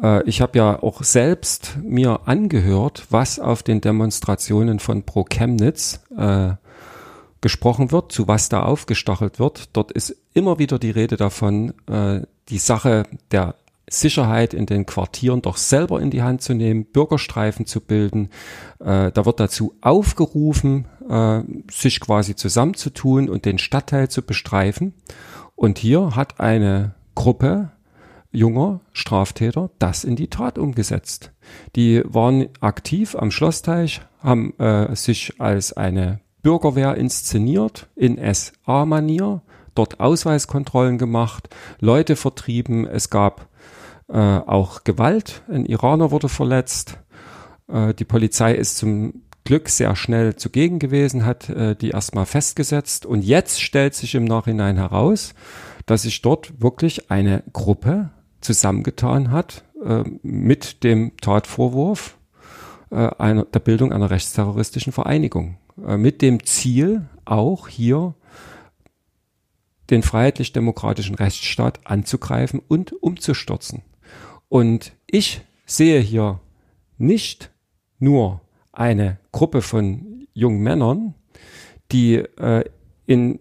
[0.00, 6.00] Äh, ich habe ja auch selbst mir angehört, was auf den Demonstrationen von Pro Chemnitz
[6.16, 6.52] äh,
[7.40, 9.70] gesprochen wird, zu was da aufgestachelt wird.
[9.72, 13.56] Dort ist immer wieder die Rede davon, äh, die Sache der
[13.90, 18.30] Sicherheit in den Quartieren doch selber in die Hand zu nehmen, Bürgerstreifen zu bilden.
[18.78, 24.94] Äh, da wird dazu aufgerufen, äh, sich quasi zusammenzutun und den Stadtteil zu bestreifen.
[25.54, 27.70] Und hier hat eine Gruppe
[28.32, 31.32] junger Straftäter das in die Tat umgesetzt.
[31.76, 39.42] Die waren aktiv am Schlossteich, haben äh, sich als eine Bürgerwehr inszeniert in SA-Manier,
[39.74, 43.48] dort Ausweiskontrollen gemacht, Leute vertrieben, es gab
[44.08, 46.98] äh, auch Gewalt, ein Iraner wurde verletzt,
[47.68, 53.06] äh, die Polizei ist zum Glück sehr schnell zugegen gewesen, hat äh, die erstmal festgesetzt
[53.06, 55.34] und jetzt stellt sich im Nachhinein heraus,
[55.86, 62.16] dass sich dort wirklich eine Gruppe zusammengetan hat äh, mit dem Tatvorwurf
[62.90, 65.56] äh, einer, der Bildung einer rechtsterroristischen Vereinigung.
[65.86, 68.14] Äh, mit dem Ziel, auch hier
[69.90, 73.82] den freiheitlich-demokratischen Rechtsstaat anzugreifen und umzustürzen.
[74.48, 76.40] Und ich sehe hier
[76.98, 77.50] nicht
[77.98, 78.40] nur
[78.72, 81.14] eine Gruppe von jungen Männern,
[81.90, 82.64] die äh,
[83.06, 83.38] in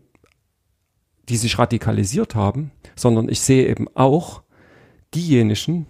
[1.30, 4.42] die sich radikalisiert haben, sondern ich sehe eben auch
[5.14, 5.88] diejenigen,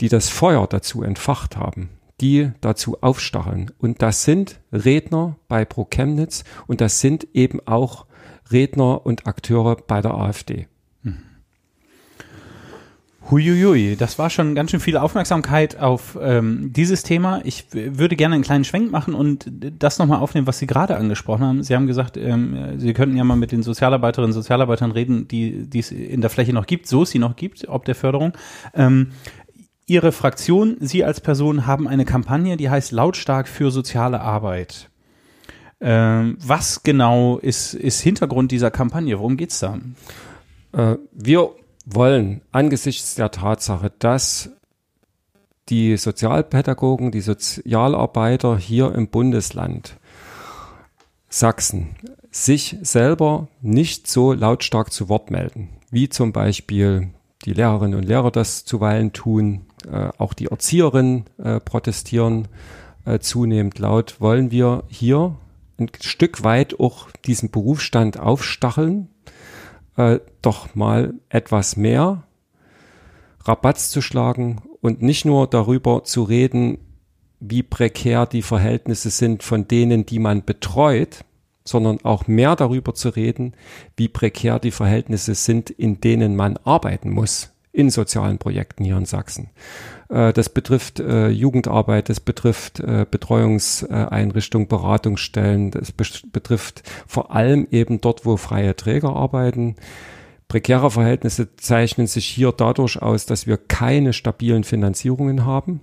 [0.00, 1.88] die das Feuer dazu entfacht haben,
[2.20, 3.70] die dazu aufstacheln.
[3.78, 8.06] Und das sind Redner bei Pro Chemnitz und das sind eben auch
[8.50, 10.66] Redner und Akteure bei der AfD.
[13.30, 17.40] Huiuiui, das war schon ganz schön viel Aufmerksamkeit auf ähm, dieses Thema.
[17.44, 21.44] Ich würde gerne einen kleinen Schwenk machen und das nochmal aufnehmen, was Sie gerade angesprochen
[21.44, 21.62] haben.
[21.62, 25.68] Sie haben gesagt, ähm, Sie könnten ja mal mit den Sozialarbeiterinnen und Sozialarbeitern reden, die
[25.74, 28.32] es in der Fläche noch gibt, so es sie noch gibt, ob der Förderung.
[28.74, 29.12] Ähm,
[29.86, 34.90] Ihre Fraktion, Sie als Person haben eine Kampagne, die heißt Lautstark für soziale Arbeit.
[35.80, 39.18] Ähm, was genau ist, ist Hintergrund dieser Kampagne?
[39.18, 39.78] Worum geht's da?
[40.72, 41.50] Äh, wir
[41.84, 44.50] wollen angesichts der Tatsache, dass
[45.68, 49.96] die Sozialpädagogen, die Sozialarbeiter hier im Bundesland
[51.28, 51.96] Sachsen
[52.30, 57.08] sich selber nicht so lautstark zu Wort melden, wie zum Beispiel
[57.46, 62.48] die Lehrerinnen und Lehrer das zuweilen tun, äh, auch die Erzieherinnen äh, protestieren
[63.04, 65.36] äh, zunehmend laut, wollen wir hier
[65.78, 69.08] ein Stück weit auch diesen Berufsstand aufstacheln
[69.96, 72.24] äh, doch mal etwas mehr
[73.44, 76.78] Rabatz zu schlagen und nicht nur darüber zu reden,
[77.40, 81.24] wie prekär die Verhältnisse sind von denen, die man betreut,
[81.64, 83.54] sondern auch mehr darüber zu reden,
[83.96, 89.06] wie prekär die Verhältnisse sind, in denen man arbeiten muss in sozialen Projekten hier in
[89.06, 89.50] Sachsen.
[90.12, 98.00] Äh, das betrifft äh, Jugendarbeit, das betrifft äh, Betreuungseinrichtungen, Beratungsstellen, das betrifft vor allem eben
[98.00, 99.76] dort, wo freie Träger arbeiten.
[100.48, 105.80] Prekäre Verhältnisse zeichnen sich hier dadurch aus, dass wir keine stabilen Finanzierungen haben.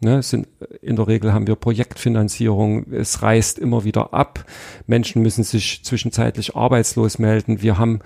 [0.00, 0.46] Ne, sind,
[0.80, 4.44] in der Regel haben wir Projektfinanzierung, es reißt immer wieder ab,
[4.86, 7.98] Menschen müssen sich zwischenzeitlich arbeitslos melden, wir haben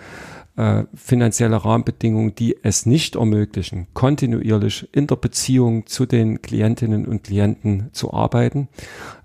[0.56, 7.24] äh, finanzielle Rahmenbedingungen, die es nicht ermöglichen, kontinuierlich in der Beziehung zu den Klientinnen und
[7.24, 8.68] Klienten zu arbeiten.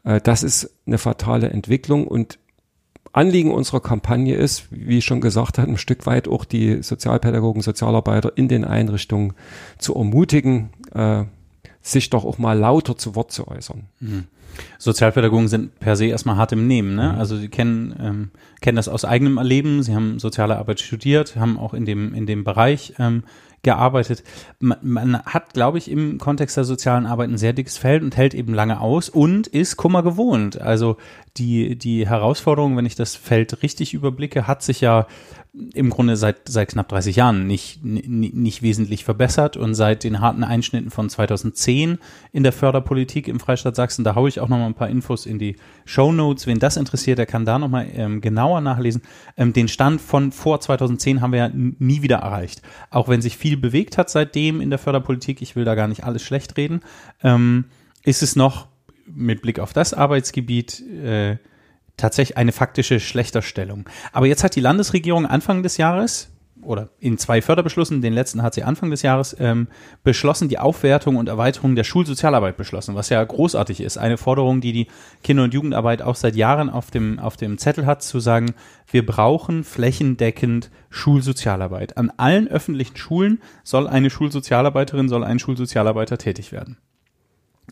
[0.04, 2.40] Äh, das ist eine fatale Entwicklung und
[3.13, 7.63] Anliegen unserer Kampagne ist, wie ich schon gesagt habe, ein Stück weit auch die Sozialpädagogen,
[7.63, 9.34] Sozialarbeiter in den Einrichtungen
[9.80, 11.24] zu ermutigen, äh,
[11.82, 13.86] sich doch auch mal lauter zu Wort zu äußern.
[14.00, 14.26] Mhm.
[14.78, 16.96] Sozialpädagogen sind per se erstmal hart im Nehmen.
[16.96, 17.13] Ne?
[17.13, 17.20] Mhm.
[17.20, 19.84] Also sie kennen, ähm, kennen das aus eigenem Erleben.
[19.84, 23.24] Sie haben soziale Arbeit studiert, haben auch in dem, in dem Bereich ähm,
[23.63, 24.24] gearbeitet.
[24.60, 28.15] Man, man hat, glaube ich, im Kontext der sozialen Arbeit ein sehr dickes Feld und
[28.15, 30.62] hält eben lange aus und ist Kummer gewohnt.
[30.62, 30.98] Also
[31.38, 35.08] die, die Herausforderung, wenn ich das Feld richtig überblicke, hat sich ja
[35.73, 40.43] im Grunde seit, seit knapp 30 Jahren nicht, nicht, wesentlich verbessert und seit den harten
[40.43, 41.97] Einschnitten von 2010
[42.32, 45.26] in der Förderpolitik im Freistaat Sachsen, da haue ich auch noch mal ein paar Infos
[45.26, 46.47] in die Show Notes.
[46.47, 49.02] Wen das interessiert, der kann da noch mal ähm, genauer nachlesen.
[49.36, 52.62] Ähm, den Stand von vor 2010 haben wir ja nie wieder erreicht.
[52.91, 56.04] Auch wenn sich viel bewegt hat seitdem in der Förderpolitik, ich will da gar nicht
[56.04, 56.82] alles schlecht reden,
[57.23, 57.65] ähm,
[58.04, 58.67] ist es noch
[59.08, 61.38] mit Blick auf das Arbeitsgebiet äh,
[61.98, 63.89] tatsächlich eine faktische Schlechterstellung.
[64.13, 66.30] Aber jetzt hat die Landesregierung Anfang des Jahres
[66.62, 69.67] oder in zwei Förderbeschlüssen, den letzten hat sie Anfang des Jahres ähm,
[70.04, 73.98] beschlossen, die Aufwertung und Erweiterung der Schulsozialarbeit beschlossen, was ja großartig ist.
[73.98, 74.88] Eine Forderung, die die
[75.24, 78.54] Kinder- und Jugendarbeit auch seit Jahren auf dem, auf dem Zettel hat, zu sagen,
[78.89, 81.98] wir brauchen flächendeckend Schulsozialarbeit.
[81.98, 86.78] An allen öffentlichen Schulen soll eine Schulsozialarbeiterin, soll ein Schulsozialarbeiter tätig werden.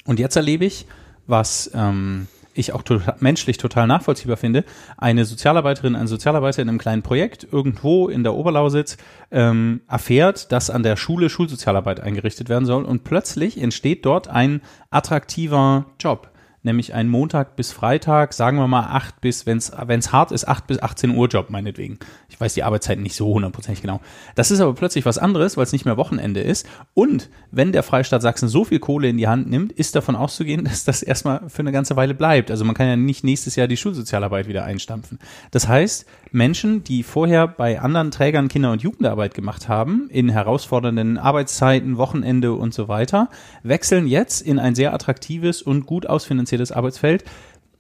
[0.06, 0.86] Und jetzt erlebe ich,
[1.28, 4.64] was ähm, ich auch total, menschlich total nachvollziehbar finde,
[4.98, 8.98] eine Sozialarbeiterin, ein Sozialarbeiter in einem kleinen Projekt irgendwo in der Oberlausitz
[9.32, 14.62] ähm, erfährt, dass an der Schule Schulsozialarbeit eingerichtet werden soll und plötzlich entsteht dort ein
[14.90, 16.32] attraktiver Job
[16.66, 20.68] nämlich ein Montag bis Freitag, sagen wir mal acht bis, wenn es hart ist, acht
[20.68, 22.00] bis 18 Uhr Job meinetwegen.
[22.28, 24.02] Ich weiß die Arbeitszeiten nicht so hundertprozentig genau.
[24.36, 26.68] Das ist aber plötzlich was anderes, weil es nicht mehr Wochenende ist.
[26.94, 30.64] Und wenn der Freistaat Sachsen so viel Kohle in die Hand nimmt, ist davon auszugehen,
[30.66, 32.52] dass das erstmal für eine ganze Weile bleibt.
[32.52, 35.20] Also man kann ja nicht nächstes Jahr die Schulsozialarbeit wieder einstampfen.
[35.52, 41.18] Das heißt, Menschen, die vorher bei anderen Trägern Kinder- und Jugendarbeit gemacht haben, in herausfordernden
[41.18, 43.30] Arbeitszeiten, Wochenende und so weiter,
[43.64, 47.24] wechseln jetzt in ein sehr attraktives und gut ausfinanziertes Arbeitsfeld,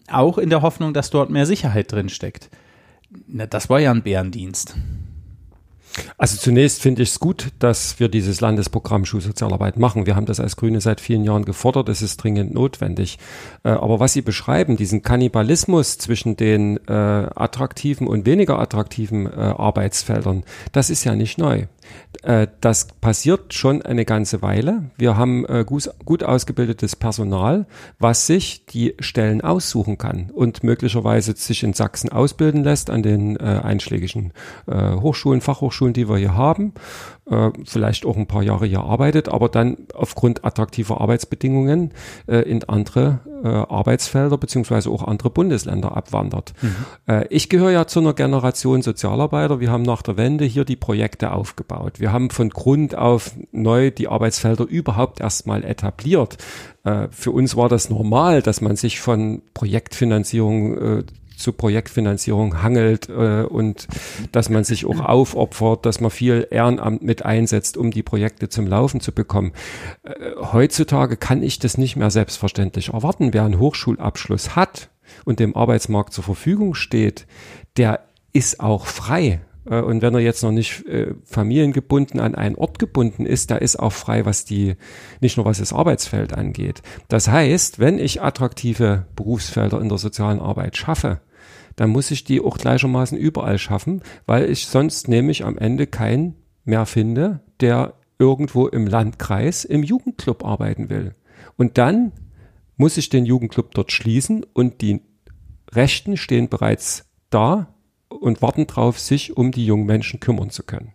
[0.07, 2.49] auch in der Hoffnung, dass dort mehr Sicherheit drin steckt.
[3.27, 4.75] Na, das war ja ein Bärendienst.
[6.17, 10.05] Also zunächst finde ich es gut, dass wir dieses Landesprogramm Schulsozialarbeit machen.
[10.05, 11.89] Wir haben das als Grüne seit vielen Jahren gefordert.
[11.89, 13.17] Es ist dringend notwendig.
[13.63, 19.29] Äh, aber was Sie beschreiben, diesen Kannibalismus zwischen den äh, attraktiven und weniger attraktiven äh,
[19.29, 21.67] Arbeitsfeldern, das ist ja nicht neu.
[22.23, 24.91] Äh, das passiert schon eine ganze Weile.
[24.97, 27.67] Wir haben äh, gut, gut ausgebildetes Personal,
[27.99, 33.37] was sich die Stellen aussuchen kann und möglicherweise sich in Sachsen ausbilden lässt an den
[33.37, 34.33] äh, einschlägigen
[34.67, 36.73] Hochschulen, Fachhochschulen, die wir hier haben
[37.63, 41.91] vielleicht auch ein paar Jahre hier arbeitet, aber dann aufgrund attraktiver Arbeitsbedingungen
[42.27, 46.53] in andere Arbeitsfelder beziehungsweise auch andere Bundesländer abwandert.
[46.61, 47.23] Mhm.
[47.29, 49.59] Ich gehöre ja zu einer Generation Sozialarbeiter.
[49.59, 51.31] Wir haben nach der Wende hier die Projekte
[51.75, 51.99] aufgebaut.
[51.99, 56.37] Wir haben von Grund auf neu die Arbeitsfelder überhaupt erstmal etabliert.
[56.83, 61.03] Äh, für uns war das normal, dass man sich von Projektfinanzierung äh,
[61.37, 63.87] zu Projektfinanzierung hangelt äh, und
[64.31, 68.67] dass man sich auch aufopfert, dass man viel Ehrenamt mit einsetzt, um die Projekte zum
[68.67, 69.51] Laufen zu bekommen.
[70.53, 73.33] Heutzutage kann ich das nicht mehr selbstverständlich erwarten.
[73.33, 74.89] Wer einen Hochschulabschluss hat
[75.25, 77.27] und dem Arbeitsmarkt zur Verfügung steht,
[77.75, 79.41] der ist auch frei.
[79.69, 83.57] Äh, und wenn er jetzt noch nicht äh, familiengebunden an einen Ort gebunden ist, da
[83.57, 84.75] ist auch frei, was die,
[85.21, 86.81] nicht nur was das Arbeitsfeld angeht.
[87.07, 91.21] Das heißt, wenn ich attraktive Berufsfelder in der sozialen Arbeit schaffe,
[91.75, 96.35] dann muss ich die auch gleichermaßen überall schaffen, weil ich sonst nämlich am Ende keinen
[96.63, 101.15] mehr finde, der irgendwo im Landkreis im Jugendclub arbeiten will.
[101.57, 102.13] Und dann
[102.77, 105.01] muss ich den Jugendclub dort schließen und die
[105.71, 107.74] Rechten stehen bereits da
[108.09, 110.91] und warten darauf, sich um die jungen Menschen kümmern zu können.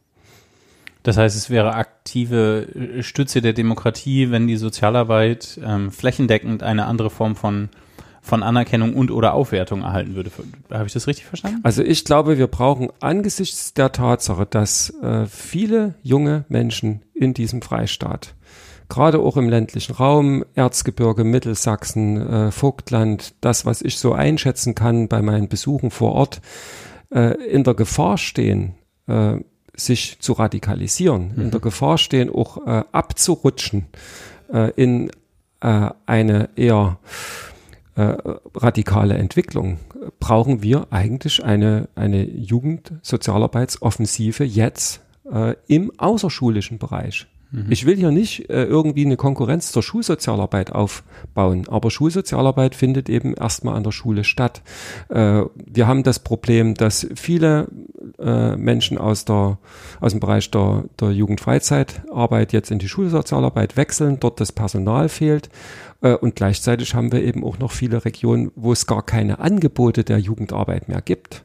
[1.03, 2.69] Das heißt, es wäre aktive
[3.01, 7.71] Stütze der Demokratie, wenn die Sozialarbeit ähm, flächendeckend eine andere Form von,
[8.21, 10.31] von Anerkennung und oder Aufwertung erhalten würde.
[10.71, 11.61] Habe ich das richtig verstanden?
[11.63, 17.63] Also ich glaube, wir brauchen angesichts der Tatsache, dass äh, viele junge Menschen in diesem
[17.63, 18.35] Freistaat
[18.91, 25.09] gerade auch im ländlichen Raum, Erzgebirge, Mittelsachsen, äh, Vogtland, das, was ich so einschätzen kann
[25.09, 26.43] bei meinen Besuchen vor Ort,
[27.11, 28.75] äh, in der Gefahr stehen,
[29.07, 29.39] äh,
[29.75, 31.43] sich zu radikalisieren, mhm.
[31.43, 33.87] in der Gefahr stehen, auch äh, abzurutschen
[34.53, 35.11] äh, in
[35.61, 36.99] äh, eine eher
[37.97, 38.17] äh,
[38.55, 39.79] radikale Entwicklung,
[40.19, 45.03] brauchen wir eigentlich eine, eine Jugendsozialarbeitsoffensive jetzt
[45.69, 47.29] im außerschulischen Bereich.
[47.51, 47.67] Mhm.
[47.71, 53.35] Ich will hier nicht äh, irgendwie eine Konkurrenz zur Schulsozialarbeit aufbauen, aber Schulsozialarbeit findet eben
[53.35, 54.63] erstmal an der Schule statt.
[55.09, 57.69] Äh, wir haben das Problem, dass viele
[58.19, 59.59] äh, Menschen aus, der,
[60.01, 65.51] aus dem Bereich der, der Jugendfreizeitarbeit jetzt in die Schulsozialarbeit wechseln, dort das Personal fehlt
[66.03, 70.05] äh, und gleichzeitig haben wir eben auch noch viele Regionen, wo es gar keine Angebote
[70.05, 71.45] der Jugendarbeit mehr gibt.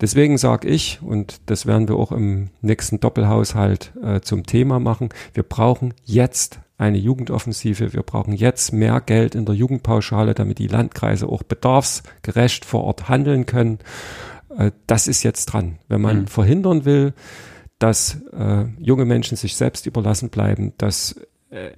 [0.00, 5.10] Deswegen sage ich, und das werden wir auch im nächsten Doppelhaushalt äh, zum Thema machen,
[5.32, 7.92] wir brauchen jetzt eine Jugendoffensive.
[7.92, 13.08] Wir brauchen jetzt mehr Geld in der Jugendpauschale, damit die Landkreise auch bedarfsgerecht vor Ort
[13.08, 13.78] handeln können.
[14.56, 15.78] Äh, das ist jetzt dran.
[15.88, 16.26] Wenn man mhm.
[16.26, 17.14] verhindern will,
[17.78, 21.16] dass äh, junge Menschen sich selbst überlassen bleiben, dass
[21.50, 21.70] äh,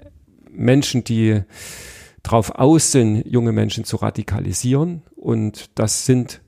[0.51, 1.43] Menschen, die
[2.23, 5.03] drauf aus sind, junge Menschen zu radikalisieren.
[5.15, 6.41] Und das sind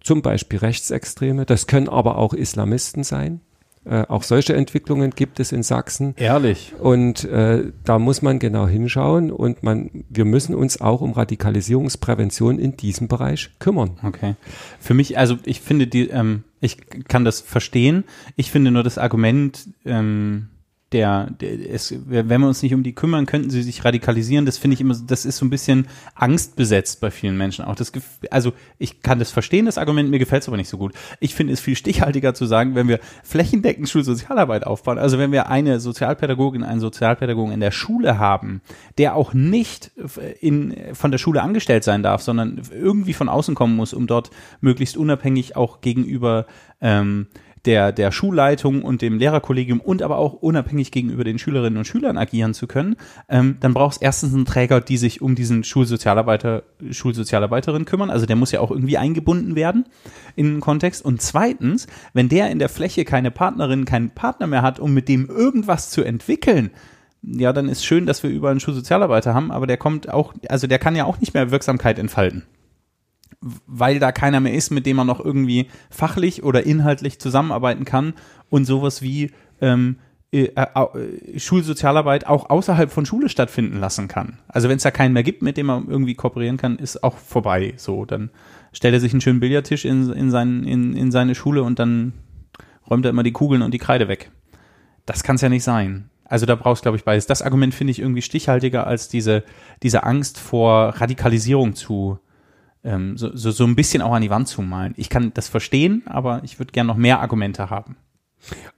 [0.00, 3.40] zum Beispiel Rechtsextreme, das können aber auch Islamisten sein.
[3.86, 6.14] Äh, auch solche Entwicklungen gibt es in Sachsen.
[6.18, 6.74] Ehrlich.
[6.78, 12.58] Und äh, da muss man genau hinschauen und man, wir müssen uns auch um Radikalisierungsprävention
[12.58, 13.98] in diesem Bereich kümmern.
[14.02, 14.34] Okay.
[14.78, 16.76] Für mich, also ich finde die, ähm, ich
[17.08, 18.04] kann das verstehen.
[18.36, 20.49] Ich finde nur das Argument, ähm,
[20.92, 24.44] der, der es, wenn wir uns nicht um die kümmern, könnten sie sich radikalisieren.
[24.44, 27.64] Das finde ich immer, das ist so ein bisschen angstbesetzt bei vielen Menschen.
[27.64, 27.92] Auch das,
[28.30, 30.92] also ich kann das verstehen, das Argument, mir gefällt es aber nicht so gut.
[31.20, 35.48] Ich finde es viel stichhaltiger zu sagen, wenn wir flächendeckend Schulsozialarbeit aufbauen, also wenn wir
[35.48, 38.60] eine Sozialpädagogin, einen Sozialpädagogen in der Schule haben,
[38.98, 39.92] der auch nicht
[40.40, 44.30] in, von der Schule angestellt sein darf, sondern irgendwie von außen kommen muss, um dort
[44.60, 46.46] möglichst unabhängig auch gegenüber
[46.80, 47.26] ähm,
[47.66, 52.16] der, der Schulleitung und dem Lehrerkollegium und aber auch unabhängig gegenüber den Schülerinnen und Schülern
[52.16, 52.96] agieren zu können,
[53.28, 58.10] ähm, dann braucht es erstens einen Träger, die sich um diesen Schulsozialarbeiter, Schulsozialarbeiterin kümmern.
[58.10, 59.84] Also der muss ja auch irgendwie eingebunden werden
[60.36, 61.04] in den Kontext.
[61.04, 65.08] Und zweitens, wenn der in der Fläche keine Partnerin, keinen Partner mehr hat, um mit
[65.08, 66.70] dem irgendwas zu entwickeln,
[67.22, 70.66] ja, dann ist schön, dass wir überall einen Schulsozialarbeiter haben, aber der kommt auch, also
[70.66, 72.44] der kann ja auch nicht mehr Wirksamkeit entfalten
[73.40, 78.14] weil da keiner mehr ist, mit dem man noch irgendwie fachlich oder inhaltlich zusammenarbeiten kann
[78.50, 79.96] und sowas wie ähm,
[80.32, 84.38] äh, äh, Schulsozialarbeit auch außerhalb von Schule stattfinden lassen kann.
[84.46, 87.16] Also wenn es da keinen mehr gibt, mit dem man irgendwie kooperieren kann, ist auch
[87.16, 87.74] vorbei.
[87.76, 88.30] So, dann
[88.72, 92.12] stellt er sich einen schönen Billardtisch in, in, sein, in, in seine Schule und dann
[92.88, 94.30] räumt er immer die Kugeln und die Kreide weg.
[95.04, 96.10] Das kann es ja nicht sein.
[96.24, 97.26] Also da brauchst glaube ich beides.
[97.26, 99.42] Das Argument finde ich irgendwie stichhaltiger als diese,
[99.82, 102.20] diese Angst vor Radikalisierung zu,
[102.84, 104.94] ähm, so, so, so ein bisschen auch an die Wand zu malen.
[104.96, 107.96] Ich kann das verstehen, aber ich würde gerne noch mehr Argumente haben.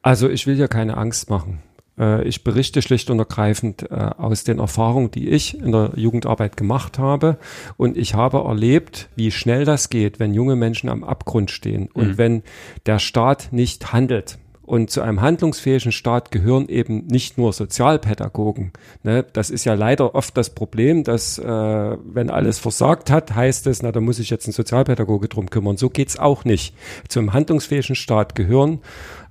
[0.02, 1.62] Also ich will ja keine Angst machen.
[1.98, 6.56] Äh, ich berichte schlicht und ergreifend äh, aus den Erfahrungen, die ich in der Jugendarbeit
[6.56, 7.38] gemacht habe.
[7.76, 12.08] Und ich habe erlebt, wie schnell das geht, wenn junge Menschen am Abgrund stehen und
[12.08, 12.18] mhm.
[12.18, 12.42] wenn
[12.86, 14.38] der Staat nicht handelt.
[14.72, 18.72] Und zu einem handlungsfähigen Staat gehören eben nicht nur Sozialpädagogen.
[19.02, 19.22] Ne?
[19.34, 23.82] Das ist ja leider oft das Problem, dass äh, wenn alles versagt hat, heißt es,
[23.82, 25.76] na, da muss ich jetzt ein Sozialpädagoge drum kümmern.
[25.76, 26.74] So geht's auch nicht.
[27.06, 28.80] Zu einem handlungsfähigen Staat gehören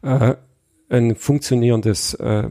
[0.03, 0.35] äh,
[0.89, 2.47] ein funktionierendes äh,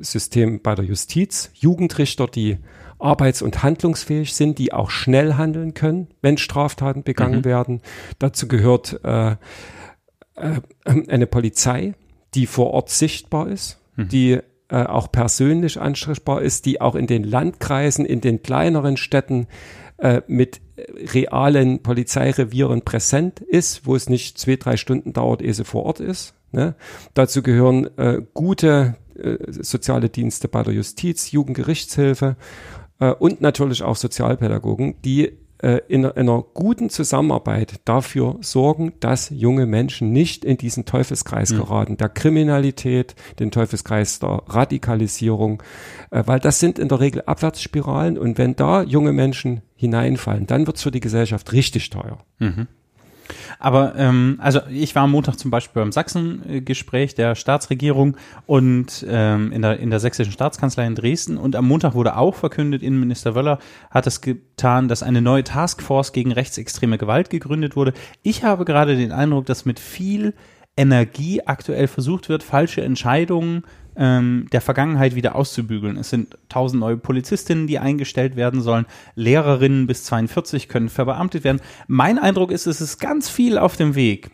[0.00, 2.56] System bei der Justiz, Jugendrichter, die
[2.98, 7.44] arbeits- und handlungsfähig sind, die auch schnell handeln können, wenn Straftaten begangen mhm.
[7.44, 7.82] werden.
[8.18, 11.92] Dazu gehört äh, äh, eine Polizei,
[12.34, 14.08] die vor Ort sichtbar ist, mhm.
[14.08, 19.46] die äh, auch persönlich ansprechbar ist, die auch in den Landkreisen, in den kleineren Städten
[19.98, 20.60] äh, mit
[21.14, 26.00] realen Polizeirevieren präsent ist, wo es nicht zwei, drei Stunden dauert, ehe sie vor Ort
[26.00, 26.34] ist.
[26.52, 26.74] Ne?
[27.14, 32.36] Dazu gehören äh, gute äh, soziale Dienste bei der Justiz, Jugendgerichtshilfe
[32.98, 39.30] äh, und natürlich auch Sozialpädagogen, die äh, in, in einer guten Zusammenarbeit dafür sorgen, dass
[39.30, 41.56] junge Menschen nicht in diesen Teufelskreis mhm.
[41.58, 45.62] geraten, der Kriminalität, den Teufelskreis der Radikalisierung,
[46.10, 50.66] äh, weil das sind in der Regel Abwärtsspiralen und wenn da junge Menschen hineinfallen, dann
[50.66, 52.18] wird es für die Gesellschaft richtig teuer.
[52.38, 52.68] Mhm.
[53.62, 59.52] Aber ähm, also ich war am Montag zum Beispiel beim Sachsen-Gespräch der Staatsregierung und ähm,
[59.52, 63.36] in, der, in der sächsischen Staatskanzlei in Dresden und am Montag wurde auch verkündet, Innenminister
[63.36, 63.60] Wöller
[63.92, 67.92] hat es getan, dass eine neue Taskforce gegen rechtsextreme Gewalt gegründet wurde.
[68.24, 70.34] Ich habe gerade den Eindruck, dass mit viel
[70.76, 73.62] Energie aktuell versucht wird, falsche Entscheidungen
[73.96, 75.96] ähm, der Vergangenheit wieder auszubügeln.
[75.96, 78.86] Es sind tausend neue Polizistinnen, die eingestellt werden sollen.
[79.14, 81.60] Lehrerinnen bis 42 können verbeamtet werden.
[81.86, 84.30] Mein Eindruck ist, es ist ganz viel auf dem Weg.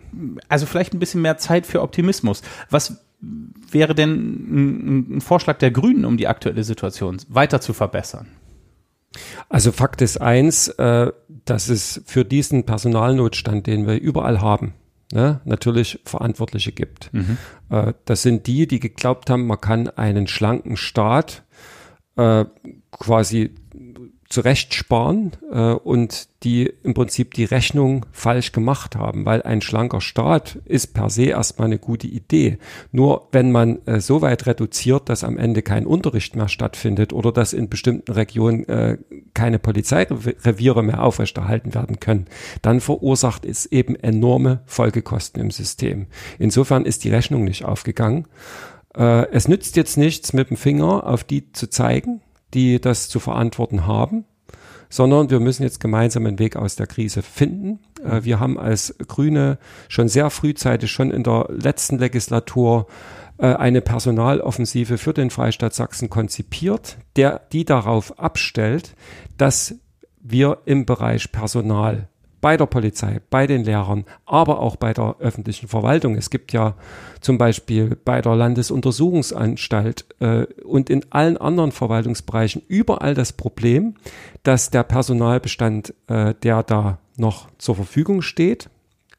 [0.48, 2.42] Also vielleicht ein bisschen mehr Zeit für Optimismus.
[2.70, 8.28] Was wäre denn ein, ein Vorschlag der Grünen, um die aktuelle Situation weiter zu verbessern?
[9.48, 11.10] Also Fakt ist eins, äh,
[11.44, 14.74] dass es für diesen Personalnotstand, den wir überall haben,
[15.12, 17.12] ne, natürlich Verantwortliche gibt.
[17.12, 17.38] Mhm.
[17.70, 21.44] Äh, das sind die, die geglaubt haben, man kann einen schlanken Staat
[22.16, 22.44] äh,
[22.90, 23.54] quasi
[24.28, 30.00] zurecht sparen äh, und die im Prinzip die Rechnung falsch gemacht haben, weil ein schlanker
[30.00, 32.58] Staat ist per se erstmal eine gute Idee.
[32.92, 37.32] Nur wenn man äh, so weit reduziert, dass am Ende kein Unterricht mehr stattfindet oder
[37.32, 38.98] dass in bestimmten Regionen äh,
[39.32, 42.26] keine Polizeireviere mehr aufrechterhalten werden können,
[42.60, 46.06] dann verursacht es eben enorme Folgekosten im System.
[46.38, 48.26] Insofern ist die Rechnung nicht aufgegangen.
[48.94, 52.20] Äh, es nützt jetzt nichts, mit dem Finger auf die zu zeigen,
[52.54, 54.24] die das zu verantworten haben,
[54.90, 57.80] sondern wir müssen jetzt gemeinsam einen Weg aus der Krise finden.
[58.02, 62.86] Äh, wir haben als Grüne schon sehr frühzeitig, schon in der letzten Legislatur,
[63.38, 68.94] äh, eine Personaloffensive für den Freistaat Sachsen konzipiert, der die darauf abstellt,
[69.36, 69.76] dass
[70.20, 72.08] wir im Bereich Personal
[72.40, 76.14] bei der Polizei, bei den Lehrern, aber auch bei der öffentlichen Verwaltung.
[76.16, 76.74] Es gibt ja
[77.20, 83.94] zum Beispiel bei der Landesuntersuchungsanstalt äh, und in allen anderen Verwaltungsbereichen überall das Problem,
[84.42, 88.70] dass der Personalbestand, äh, der da noch zur Verfügung steht,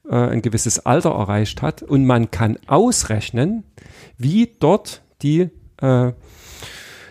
[0.09, 3.63] äh, ein gewisses Alter erreicht hat und man kann ausrechnen,
[4.17, 5.49] wie dort die
[5.81, 6.13] äh,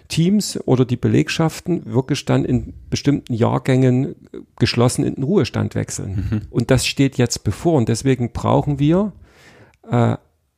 [0.09, 4.15] Teams oder die Belegschaften wirklich dann in bestimmten Jahrgängen
[4.59, 6.29] geschlossen in den Ruhestand wechseln.
[6.31, 6.41] Mhm.
[6.51, 7.75] Und das steht jetzt bevor.
[7.75, 9.13] Und deswegen brauchen wir
[9.91, 10.17] äh,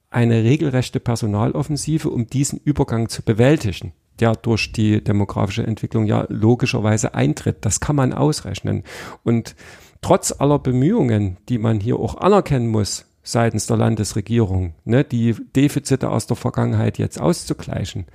[0.09, 7.15] eine regelrechte Personaloffensive, um diesen Übergang zu bewältigen, der durch die demografische Entwicklung ja logischerweise
[7.15, 7.59] eintritt.
[7.65, 8.85] Das kann man ausrechnen.
[9.25, 9.57] Und
[10.01, 16.11] trotz aller Bemühungen, die man hier auch anerkennen muss, seitens der Landesregierung, ne, die Defizite
[16.11, 18.07] aus der Vergangenheit jetzt auszugleichen,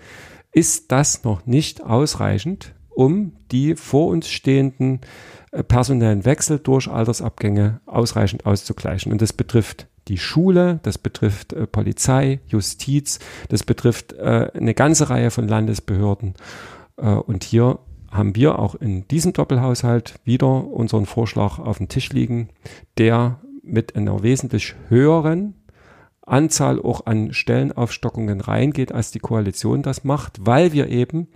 [0.56, 5.02] ist das noch nicht ausreichend, um die vor uns stehenden
[5.52, 9.12] äh, personellen Wechsel durch Altersabgänge ausreichend auszugleichen.
[9.12, 15.10] Und das betrifft die Schule, das betrifft äh, Polizei, Justiz, das betrifft äh, eine ganze
[15.10, 16.36] Reihe von Landesbehörden.
[16.96, 17.80] Äh, und hier
[18.10, 22.48] haben wir auch in diesem Doppelhaushalt wieder unseren Vorschlag auf dem Tisch liegen,
[22.98, 25.56] der mit einer wesentlich höheren
[26.26, 31.28] Anzahl auch an Stellenaufstockungen reingeht, als die Koalition das macht, weil wir eben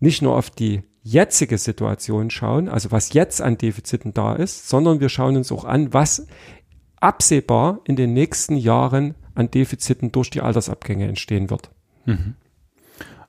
[0.00, 5.00] nicht nur auf die jetzige Situation schauen, also was jetzt an Defiziten da ist, sondern
[5.00, 6.26] wir schauen uns auch an, was
[6.96, 11.70] absehbar in den nächsten Jahren an Defiziten durch die Altersabgänge entstehen wird.
[12.06, 12.34] Mhm.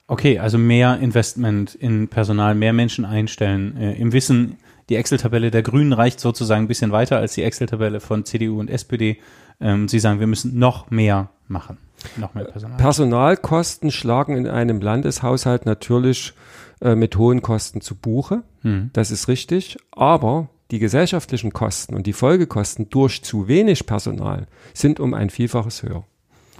[0.07, 4.57] Okay, also mehr Investment in Personal, mehr Menschen einstellen, äh, im Wissen,
[4.89, 8.69] die Excel-Tabelle der Grünen reicht sozusagen ein bisschen weiter als die Excel-Tabelle von CDU und
[8.69, 9.19] SPD.
[9.59, 11.77] Ähm, Sie sagen, wir müssen noch mehr machen.
[12.17, 12.77] Noch mehr Personal.
[12.77, 16.33] Personalkosten schlagen in einem Landeshaushalt natürlich
[16.81, 18.43] äh, mit hohen Kosten zu Buche.
[18.61, 18.91] Hm.
[18.93, 19.77] Das ist richtig.
[19.91, 25.83] Aber die gesellschaftlichen Kosten und die Folgekosten durch zu wenig Personal sind um ein Vielfaches
[25.83, 26.05] höher.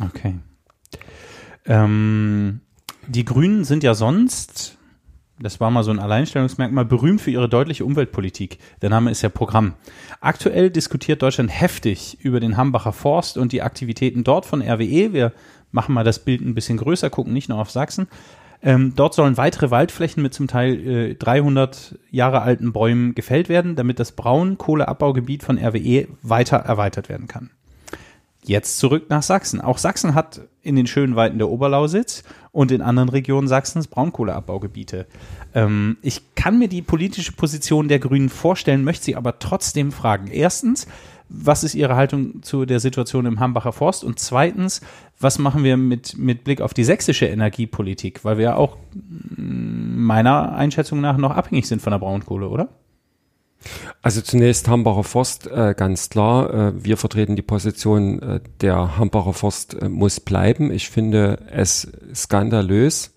[0.03, 0.35] Okay.
[1.65, 2.61] Ähm,
[3.07, 4.77] die Grünen sind ja sonst
[5.39, 8.57] das war mal so ein Alleinstellungsmerkmal, berühmt für ihre deutliche Umweltpolitik.
[8.81, 9.73] Der Name ist ja Programm.
[10.21, 15.11] Aktuell diskutiert Deutschland heftig über den Hambacher Forst und die Aktivitäten dort von RWE.
[15.13, 15.33] Wir
[15.71, 18.07] machen mal das Bild ein bisschen größer, gucken nicht nur auf Sachsen.
[18.63, 23.75] Ähm, dort sollen weitere Waldflächen mit zum Teil äh, 300 Jahre alten Bäumen gefällt werden,
[23.75, 27.51] damit das Braunkohleabbaugebiet von RWE weiter erweitert werden kann.
[28.47, 29.59] Jetzt zurück nach Sachsen.
[29.59, 35.07] Auch Sachsen hat in den schönen Weiten der Oberlausitz und in anderen Regionen Sachsens Braunkohleabbaugebiete.
[35.55, 40.27] Ähm, ich kann mir die politische Position der Grünen vorstellen, möchte sie aber trotzdem fragen.
[40.27, 40.87] Erstens,
[41.27, 44.03] was ist Ihre Haltung zu der Situation im Hambacher Forst?
[44.03, 44.81] Und zweitens,
[45.19, 48.23] was machen wir mit, mit Blick auf die sächsische Energiepolitik?
[48.23, 52.69] Weil wir ja auch mm, meiner Einschätzung nach noch abhängig sind von der Braunkohle, oder?
[54.01, 56.53] Also zunächst Hambacher Forst, äh, ganz klar.
[56.53, 60.71] Äh, wir vertreten die Position, äh, der Hambacher Forst äh, muss bleiben.
[60.71, 63.13] Ich finde es skandalös,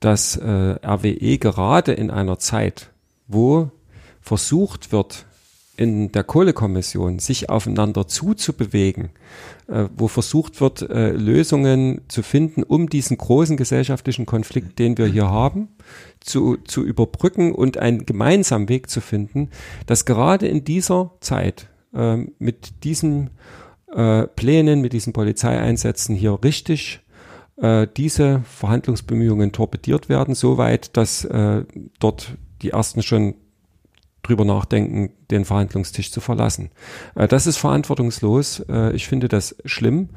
[0.00, 0.44] dass äh,
[0.84, 2.90] RWE gerade in einer Zeit,
[3.28, 3.70] wo
[4.20, 5.26] versucht wird,
[5.76, 9.10] in der Kohlekommission sich aufeinander zuzubewegen,
[9.68, 15.06] äh, wo versucht wird, äh, Lösungen zu finden, um diesen großen gesellschaftlichen Konflikt, den wir
[15.06, 15.68] hier haben,
[16.20, 19.50] zu, zu überbrücken und einen gemeinsamen Weg zu finden,
[19.86, 23.30] dass gerade in dieser Zeit äh, mit diesen
[23.92, 27.00] äh, Plänen, mit diesen Polizeieinsätzen hier richtig
[27.56, 31.64] äh, diese Verhandlungsbemühungen torpediert werden, soweit, dass äh,
[31.98, 33.34] dort die ersten schon
[34.26, 36.70] drüber nachdenken, den Verhandlungstisch zu verlassen.
[37.14, 38.60] Äh, das ist verantwortungslos.
[38.68, 40.10] Äh, ich finde das schlimm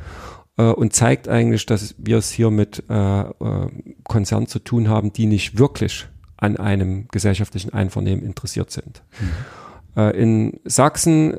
[0.57, 5.57] äh, und zeigt eigentlich, dass wir es hier mit Konzernen zu tun haben, die nicht
[5.59, 6.07] wirklich
[6.37, 9.03] an einem gesellschaftlichen Einvernehmen interessiert sind.
[9.95, 10.09] Mhm.
[10.11, 11.35] In Sachsen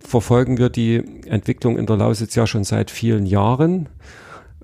[0.00, 3.88] verfolgen wir die Entwicklung in der Lausitz ja schon seit vielen Jahren.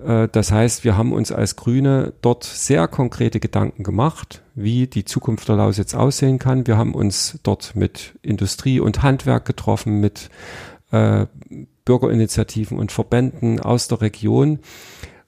[0.03, 5.05] Äh, das heißt, wir haben uns als Grüne dort sehr konkrete Gedanken gemacht, wie die
[5.05, 6.67] Zukunft der Lausitz aussehen kann.
[6.67, 10.29] Wir haben uns dort mit Industrie und Handwerk getroffen, mit
[10.91, 11.25] äh,
[11.85, 14.59] Bürgerinitiativen und Verbänden aus der Region,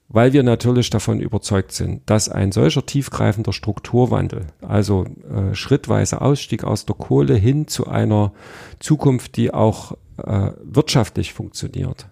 [0.09, 6.63] weil wir natürlich davon überzeugt sind, dass ein solcher tiefgreifender Strukturwandel, also äh, schrittweise Ausstieg
[6.63, 8.31] aus der Kohle hin zu einer
[8.79, 12.07] Zukunft, die auch äh, wirtschaftlich funktioniert,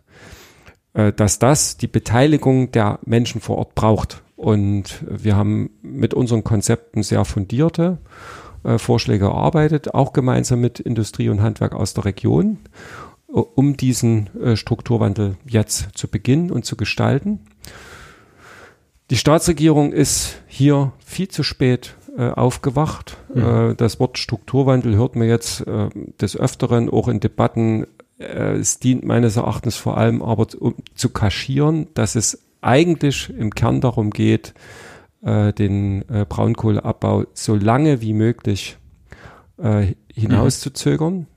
[1.17, 4.23] dass das die Beteiligung der Menschen vor Ort braucht.
[4.37, 7.97] Und wir haben mit unseren Konzepten sehr fundierte
[8.65, 12.57] äh, Vorschläge erarbeitet, auch gemeinsam mit Industrie und Handwerk aus der Region,
[13.27, 17.39] um diesen äh, Strukturwandel jetzt zu beginnen und zu gestalten.
[19.11, 23.17] Die Staatsregierung ist hier viel zu spät äh, aufgewacht.
[23.33, 23.41] Mhm.
[23.41, 25.89] Äh, das Wort Strukturwandel hört man jetzt äh,
[26.19, 27.85] des Öfteren auch in Debatten.
[28.17, 33.51] Äh, es dient meines Erachtens vor allem aber um zu kaschieren, dass es eigentlich im
[33.51, 34.53] Kern darum geht,
[35.21, 38.77] äh, den äh, Braunkohleabbau so lange wie möglich
[39.57, 41.13] äh, hinauszuzögern.
[41.13, 41.27] Mhm.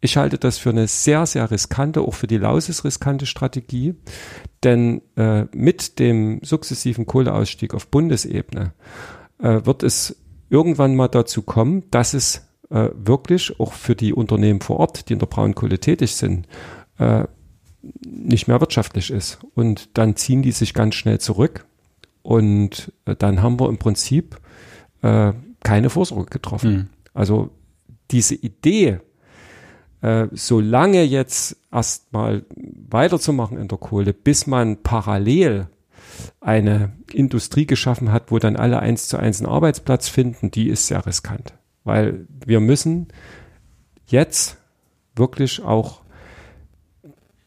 [0.00, 3.96] Ich halte das für eine sehr, sehr riskante, auch für die Lauses riskante Strategie,
[4.62, 8.74] denn äh, mit dem sukzessiven Kohleausstieg auf Bundesebene
[9.40, 10.16] äh, wird es
[10.50, 15.14] irgendwann mal dazu kommen, dass es äh, wirklich auch für die Unternehmen vor Ort, die
[15.14, 16.46] in der Braunkohle tätig sind,
[16.98, 17.24] äh,
[18.06, 19.38] nicht mehr wirtschaftlich ist.
[19.54, 21.64] Und dann ziehen die sich ganz schnell zurück
[22.22, 24.38] und äh, dann haben wir im Prinzip
[25.02, 26.72] äh, keine Vorsorge getroffen.
[26.72, 26.88] Mhm.
[27.14, 27.50] Also
[28.10, 29.00] diese Idee,
[30.00, 32.44] äh, so lange jetzt erstmal
[32.88, 35.68] weiterzumachen in der Kohle, bis man parallel
[36.40, 40.86] eine Industrie geschaffen hat, wo dann alle eins zu eins einen Arbeitsplatz finden, die ist
[40.86, 41.54] sehr riskant.
[41.88, 43.08] Weil wir müssen
[44.06, 44.58] jetzt
[45.16, 46.02] wirklich auch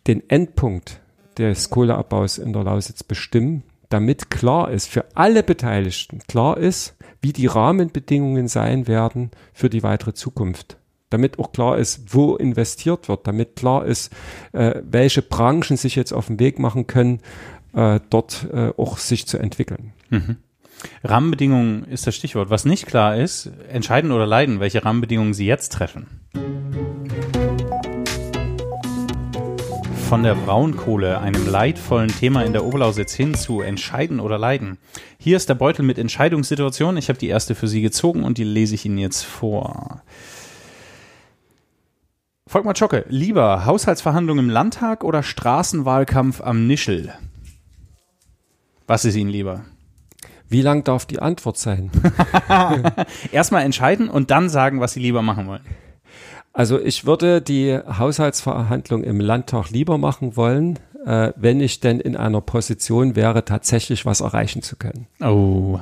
[0.07, 0.99] den Endpunkt
[1.37, 7.33] des Kohleabbaus in der Lausitz bestimmen, damit klar ist, für alle Beteiligten klar ist, wie
[7.33, 10.77] die Rahmenbedingungen sein werden für die weitere Zukunft.
[11.11, 14.11] Damit auch klar ist, wo investiert wird, damit klar ist,
[14.53, 17.19] äh, welche Branchen sich jetzt auf den Weg machen können,
[17.75, 19.93] äh, dort äh, auch sich zu entwickeln.
[20.09, 20.37] Mhm.
[21.03, 22.49] Rahmenbedingungen ist das Stichwort.
[22.49, 26.07] Was nicht klar ist, entscheiden oder leiden, welche Rahmenbedingungen Sie jetzt treffen.
[30.09, 34.77] Von der Braunkohle, einem leidvollen Thema in der Oberlausitz hin zu entscheiden oder leiden.
[35.17, 36.97] Hier ist der Beutel mit Entscheidungssituationen.
[36.97, 40.01] Ich habe die erste für Sie gezogen und die lese ich Ihnen jetzt vor.
[42.45, 47.13] Volkmar Schocke, lieber Haushaltsverhandlungen im Landtag oder Straßenwahlkampf am Nischel?
[48.87, 49.63] Was ist Ihnen lieber?
[50.51, 51.89] Wie lang darf die Antwort sein?
[53.31, 55.61] Erstmal entscheiden und dann sagen, was Sie lieber machen wollen.
[56.51, 62.17] Also ich würde die Haushaltsverhandlung im Landtag lieber machen wollen, äh, wenn ich denn in
[62.17, 65.07] einer Position wäre, tatsächlich was erreichen zu können.
[65.21, 65.79] Oh,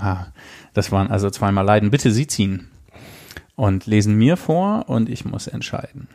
[0.76, 1.90] das waren also zweimal Leiden.
[1.90, 2.70] Bitte Sie ziehen
[3.56, 6.08] und lesen mir vor und ich muss entscheiden.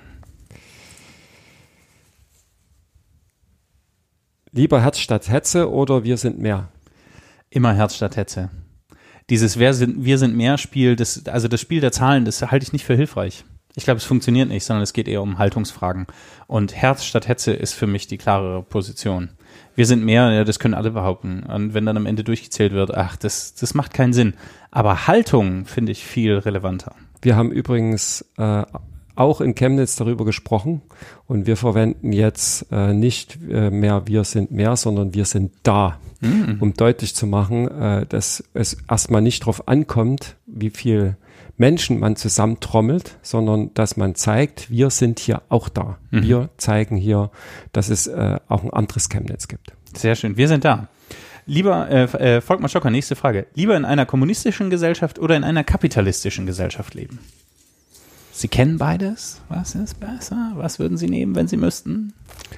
[4.53, 6.69] Lieber Herz statt Hetze oder wir sind mehr?
[7.55, 8.51] Immer Herz statt Hetze.
[9.31, 12.65] Dieses Wer sind, wir sind mehr Spiel, das, also das Spiel der Zahlen, das halte
[12.65, 13.45] ich nicht für hilfreich.
[13.77, 16.09] Ich glaube, es funktioniert nicht, sondern es geht eher um Haltungsfragen.
[16.49, 19.31] Und Herz statt Hetze ist für mich die klarere Position.
[19.77, 21.45] Wir sind mehr, ja, das können alle behaupten.
[21.45, 24.35] Und wenn dann am Ende durchgezählt wird, ach, das, das macht keinen Sinn.
[24.73, 26.97] Aber Haltung finde ich viel relevanter.
[27.23, 28.65] Wir haben übrigens äh,
[29.17, 30.83] auch in Chemnitz darüber gesprochen
[31.27, 35.99] und wir verwenden jetzt äh, nicht äh, mehr wir sind mehr, sondern wir sind da,
[36.21, 36.59] mhm.
[36.61, 41.17] um deutlich zu machen, äh, dass es erstmal nicht darauf ankommt, wie viel
[41.57, 45.99] Menschen man zusammentrommelt, sondern dass man zeigt, wir sind hier auch da.
[46.11, 46.23] Mhm.
[46.23, 47.31] Wir zeigen hier,
[47.73, 49.73] dass es äh, auch ein anderes Chemnitz gibt.
[49.97, 50.89] Sehr schön, wir sind da.
[51.47, 53.47] Lieber äh, äh, Volkmar Schocker, nächste Frage.
[53.55, 57.19] Lieber in einer kommunistischen Gesellschaft oder in einer kapitalistischen Gesellschaft leben?
[58.37, 59.41] Sie kennen beides.
[59.49, 60.55] Was ist besser?
[60.57, 62.15] Was würden Sie nehmen, wenn Sie müssten?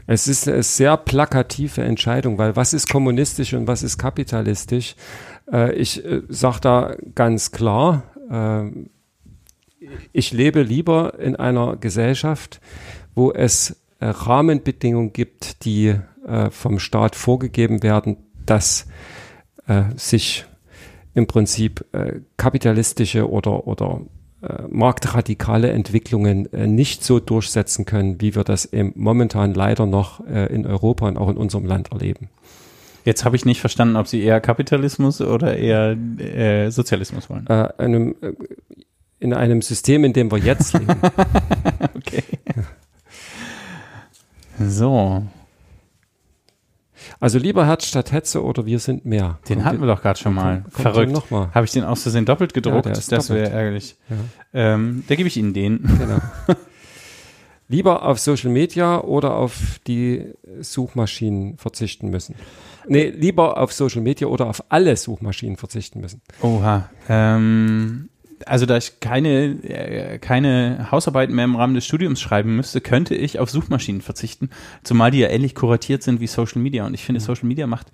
[0.06, 4.96] Es ist eine sehr plakative Entscheidung, weil was ist kommunistisch und was ist kapitalistisch?
[5.52, 8.70] Äh, ich äh, sage da ganz klar, äh,
[10.14, 12.60] ich lebe lieber in einer Gesellschaft,
[13.14, 15.94] wo es Rahmenbedingungen gibt, die
[16.50, 18.86] vom Staat vorgegeben werden, dass
[19.94, 20.44] sich
[21.14, 21.84] im Prinzip
[22.36, 24.00] kapitalistische oder, oder
[24.68, 30.52] marktradikale Entwicklungen äh, nicht so durchsetzen können, wie wir das eben momentan leider noch äh,
[30.54, 32.28] in Europa und auch in unserem Land erleben.
[33.04, 37.46] Jetzt habe ich nicht verstanden, ob Sie eher Kapitalismus oder eher äh, Sozialismus wollen.
[37.46, 38.32] Äh, einem, äh,
[39.20, 40.96] in einem System, in dem wir jetzt leben.
[41.94, 42.24] okay.
[44.58, 45.22] So.
[47.20, 49.38] Also lieber Herz statt Hetze oder wir sind mehr.
[49.48, 50.62] Den hatten wir doch gerade schon mal.
[50.72, 51.12] Kommt, Verrückt.
[51.12, 51.50] Noch mal.
[51.54, 52.86] Habe ich den aus Versehen doppelt gedruckt?
[52.86, 53.96] Ja, das wäre ärgerlich.
[54.10, 54.16] Ja.
[54.74, 55.82] Ähm, da gebe ich Ihnen den.
[55.98, 56.18] Genau.
[57.68, 62.34] lieber auf Social Media oder auf die Suchmaschinen verzichten müssen?
[62.88, 66.22] Nee, lieber auf Social Media oder auf alle Suchmaschinen verzichten müssen.
[66.40, 66.88] Oha.
[67.08, 68.08] Ähm,
[68.44, 73.14] also da ich keine, äh, keine Hausarbeiten mehr im Rahmen des Studiums schreiben müsste, könnte
[73.14, 74.50] ich auf Suchmaschinen verzichten,
[74.82, 76.84] zumal die ja ähnlich kuratiert sind wie Social Media.
[76.86, 77.24] Und ich finde, mhm.
[77.24, 77.92] Social Media macht,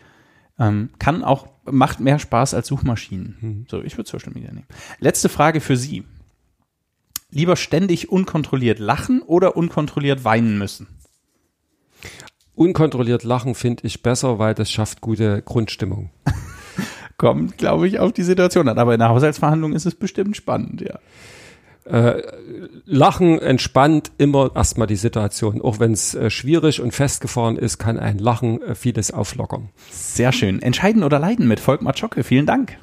[0.58, 3.36] ähm, kann auch, macht mehr Spaß als Suchmaschinen.
[3.40, 3.66] Mhm.
[3.70, 4.66] So, ich würde Social Media nehmen.
[4.98, 6.04] Letzte Frage für Sie.
[7.30, 10.86] Lieber ständig unkontrolliert lachen oder unkontrolliert weinen müssen?
[12.54, 16.10] Unkontrolliert lachen finde ich besser, weil das schafft gute Grundstimmung.
[17.22, 18.80] kommt, glaube ich, auf die Situation an.
[18.80, 20.98] Aber in der Haushaltsverhandlung ist es bestimmt spannend, ja.
[21.84, 22.22] Äh,
[22.84, 25.62] lachen, entspannt, immer erstmal die Situation.
[25.62, 29.70] Auch wenn es äh, schwierig und festgefahren ist, kann ein Lachen äh, vieles auflockern.
[29.90, 30.60] Sehr schön.
[30.62, 32.24] Entscheiden oder leiden mit Volkmar Zschocke.
[32.24, 32.76] Vielen Dank.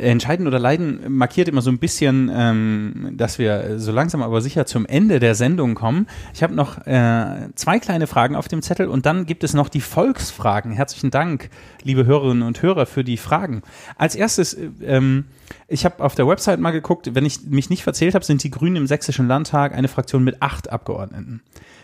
[0.00, 4.66] Entscheiden oder Leiden markiert immer so ein bisschen, ähm, dass wir so langsam aber sicher
[4.66, 6.06] zum Ende der Sendung kommen.
[6.34, 9.68] Ich habe noch äh, zwei kleine Fragen auf dem Zettel und dann gibt es noch
[9.68, 10.72] die Volksfragen.
[10.72, 11.50] Herzlichen Dank,
[11.82, 13.62] liebe Hörerinnen und Hörer, für die Fragen.
[13.96, 15.26] Als erstes, ähm,
[15.68, 18.50] ich habe auf der Website mal geguckt, wenn ich mich nicht verzählt habe, sind die
[18.50, 21.42] Grünen im Sächsischen Landtag eine Fraktion mit acht Abgeordneten.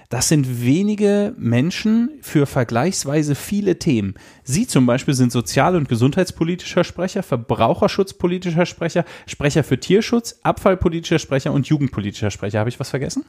[0.08, 4.14] Das sind wenige Menschen für vergleichsweise viele Themen.
[4.44, 11.52] Sie zum Beispiel sind sozial- und gesundheitspolitischer Sprecher, verbraucherschutzpolitischer Sprecher, Sprecher für Tierschutz, abfallpolitischer Sprecher
[11.52, 12.60] und jugendpolitischer Sprecher.
[12.60, 13.24] Habe ich was vergessen?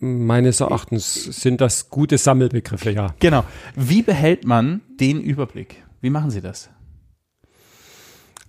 [0.00, 3.14] Meines Erachtens sind das gute Sammelbegriffe, ja.
[3.20, 3.44] Genau.
[3.76, 5.82] Wie behält man den Überblick?
[6.00, 6.70] Wie machen Sie das?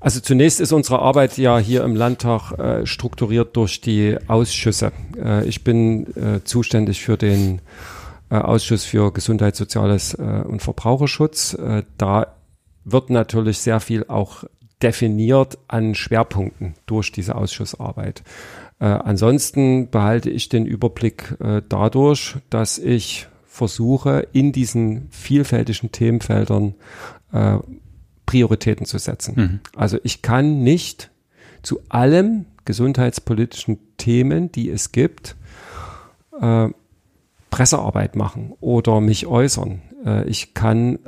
[0.06, 4.92] Also zunächst ist unsere Arbeit ja hier im Landtag äh, strukturiert durch die Ausschüsse.
[5.18, 7.60] Äh, ich bin äh, zuständig für den
[8.30, 11.56] äh, Ausschuss für Gesundheit, Soziales äh, und Verbraucherschutz.
[11.56, 12.36] Äh, da
[12.84, 14.44] wird natürlich sehr viel auch
[14.84, 18.22] definiert an Schwerpunkten durch diese Ausschussarbeit.
[18.78, 21.34] ansonsten behalte ich den Überblick
[21.70, 26.76] dadurch, dass ich versuche, in diesen vielfältigen Themenfeldern
[28.26, 29.34] Prioritäten zu setzen.
[29.36, 29.60] Mhm.
[29.76, 31.12] Also ich kann nicht
[31.62, 35.36] zu allem gesundheitspolitischen Themen, die es gibt,
[36.40, 36.70] äh,
[37.50, 39.82] Pressearbeit machen oder mich äußern.
[40.06, 41.00] Äh, ich kann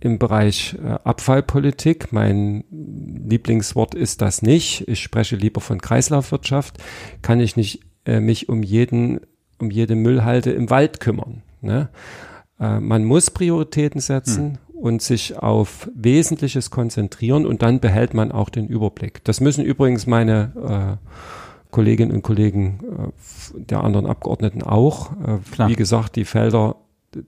[0.00, 6.78] im Bereich äh, Abfallpolitik, mein Lieblingswort ist das nicht, ich spreche lieber von Kreislaufwirtschaft,
[7.22, 9.20] kann ich nicht äh, mich um jeden,
[9.58, 11.42] um jede Müllhalde im Wald kümmern.
[11.60, 11.88] Ne?
[12.60, 14.58] Äh, man muss Prioritäten setzen.
[14.80, 19.24] Und sich auf Wesentliches konzentrieren und dann behält man auch den Überblick.
[19.24, 21.08] Das müssen übrigens meine äh,
[21.72, 25.12] Kolleginnen und Kollegen äh, der anderen Abgeordneten auch.
[25.12, 26.76] Äh, wie gesagt, die Felder,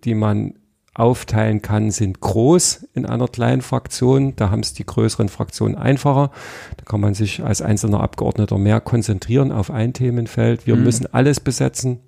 [0.05, 0.55] die man
[0.95, 4.35] aufteilen kann, sind groß in einer kleinen Fraktion.
[4.37, 6.31] Da haben es die größeren Fraktionen einfacher.
[6.77, 10.67] Da kann man sich als einzelner Abgeordneter mehr konzentrieren auf ein Themenfeld.
[10.67, 10.85] Wir mhm.
[10.85, 12.01] müssen alles besetzen.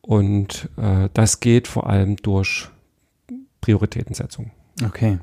[0.00, 2.68] Und äh, das geht vor allem durch
[3.60, 4.50] Prioritätensetzung.
[4.84, 5.18] Okay.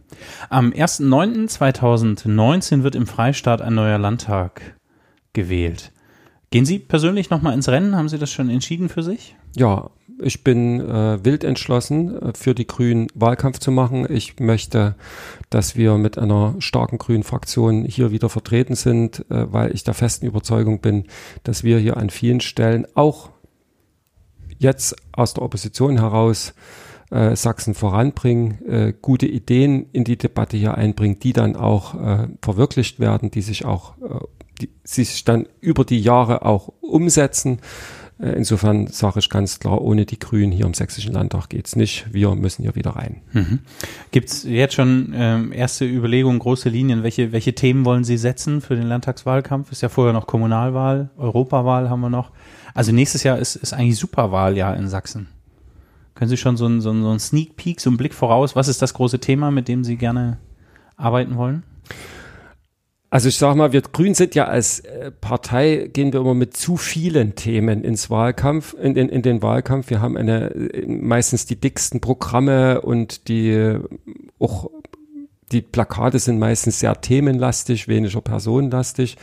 [0.50, 4.76] Am 1.9.2019 wird im Freistaat ein neuer Landtag
[5.34, 5.92] gewählt.
[6.52, 7.96] Gehen Sie persönlich nochmal ins Rennen?
[7.96, 9.36] Haben Sie das schon entschieden für sich?
[9.56, 14.08] Ja, ich bin äh, wild entschlossen, äh, für die Grünen Wahlkampf zu machen.
[14.10, 14.96] Ich möchte,
[15.50, 19.94] dass wir mit einer starken grünen Fraktion hier wieder vertreten sind, äh, weil ich der
[19.94, 21.06] festen Überzeugung bin,
[21.44, 23.30] dass wir hier an vielen Stellen auch
[24.58, 26.54] jetzt aus der Opposition heraus
[27.12, 32.28] äh, Sachsen voranbringen, äh, gute Ideen in die Debatte hier einbringen, die dann auch äh,
[32.42, 34.26] verwirklicht werden, die sich auch, äh,
[34.62, 37.60] die sich dann über die Jahre auch umsetzen.
[38.20, 42.08] Äh, insofern sage ich ganz klar, ohne die Grünen hier im Sächsischen Landtag geht's nicht.
[42.12, 43.22] Wir müssen hier wieder rein.
[43.34, 43.60] Mhm.
[44.12, 47.04] Gibt es jetzt schon ähm, erste Überlegungen, große Linien?
[47.04, 49.72] Welche, welche Themen wollen Sie setzen für den Landtagswahlkampf?
[49.72, 52.32] Ist ja vorher noch Kommunalwahl, Europawahl haben wir noch.
[52.74, 55.28] Also nächstes Jahr ist, ist eigentlich Superwahljahr in Sachsen.
[56.16, 58.56] Können Sie schon so einen so so ein Sneak Peek, so einen Blick voraus?
[58.56, 60.40] Was ist das große Thema, mit dem Sie gerne
[60.96, 61.64] arbeiten wollen?
[63.10, 66.58] Also ich sage mal, wir Grünen sind ja als äh, Partei, gehen wir immer mit
[66.58, 69.90] zu vielen Themen ins Wahlkampf, in, in, in den Wahlkampf.
[69.90, 73.80] Wir haben eine, äh, meistens die dicksten Programme und die äh,
[74.40, 74.70] auch
[75.52, 79.16] die Plakate sind meistens sehr themenlastig, weniger personenlastig.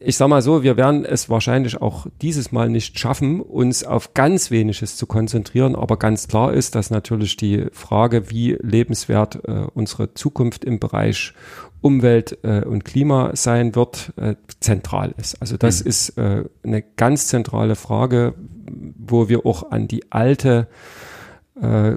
[0.00, 4.14] Ich sag mal so, wir werden es wahrscheinlich auch dieses Mal nicht schaffen, uns auf
[4.14, 5.74] ganz weniges zu konzentrieren.
[5.74, 11.32] Aber ganz klar ist, dass natürlich die Frage, wie lebenswert äh, unsere Zukunft im Bereich
[11.80, 15.40] Umwelt äh, und Klima sein wird, äh, zentral ist.
[15.40, 15.88] Also das mhm.
[15.88, 18.34] ist äh, eine ganz zentrale Frage,
[18.98, 20.68] wo wir auch an die alte
[21.60, 21.96] äh,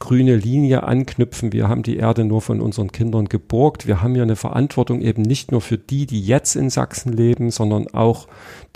[0.00, 1.52] grüne Linie anknüpfen.
[1.52, 3.86] Wir haben die Erde nur von unseren Kindern geborgt.
[3.86, 7.50] Wir haben ja eine Verantwortung eben nicht nur für die, die jetzt in Sachsen leben,
[7.50, 8.26] sondern auch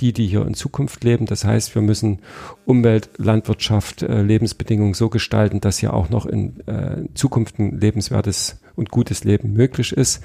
[0.01, 1.27] die, die hier in Zukunft leben.
[1.27, 2.21] Das heißt, wir müssen
[2.67, 8.61] Umwelt, Landwirtschaft, äh, Lebensbedingungen so gestalten, dass hier auch noch in äh, Zukunft ein lebenswertes
[8.77, 10.23] und gutes Leben möglich ist.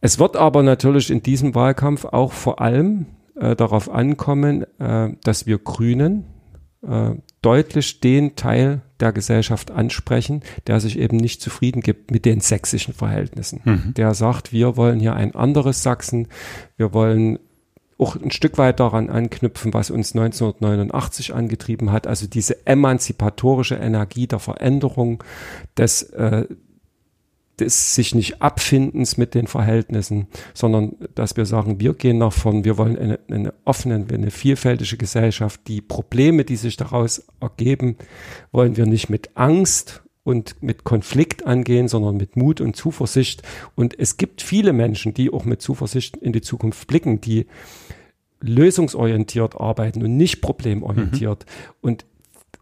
[0.00, 3.06] Es wird aber natürlich in diesem Wahlkampf auch vor allem
[3.36, 6.24] äh, darauf ankommen, äh, dass wir Grünen
[6.82, 12.40] äh, deutlich den Teil der Gesellschaft ansprechen, der sich eben nicht zufrieden gibt mit den
[12.40, 13.60] sächsischen Verhältnissen.
[13.64, 13.94] Mhm.
[13.94, 16.28] Der sagt, wir wollen hier ein anderes Sachsen,
[16.76, 17.38] wir wollen
[18.00, 24.26] auch ein Stück weit daran anknüpfen, was uns 1989 angetrieben hat, also diese emanzipatorische Energie
[24.26, 25.22] der Veränderung,
[25.76, 26.46] des, äh,
[27.60, 32.64] des sich nicht abfindens mit den Verhältnissen, sondern dass wir sagen, wir gehen nach vorn,
[32.64, 35.60] wir wollen eine, eine offene, eine vielfältige Gesellschaft.
[35.68, 37.96] Die Probleme, die sich daraus ergeben,
[38.52, 43.42] wollen wir nicht mit Angst und mit Konflikt angehen, sondern mit Mut und Zuversicht.
[43.74, 47.46] Und es gibt viele Menschen, die auch mit Zuversicht in die Zukunft blicken, die
[48.40, 51.44] lösungsorientiert arbeiten und nicht problemorientiert.
[51.46, 51.76] Mhm.
[51.80, 52.06] Und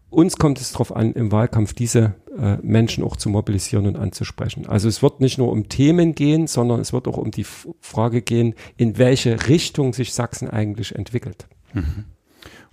[0.09, 4.67] uns kommt es darauf an, im Wahlkampf diese äh, Menschen auch zu mobilisieren und anzusprechen.
[4.67, 7.67] Also es wird nicht nur um Themen gehen, sondern es wird auch um die F
[7.79, 11.47] Frage gehen, in welche Richtung sich Sachsen eigentlich entwickelt.
[11.73, 12.05] Mhm.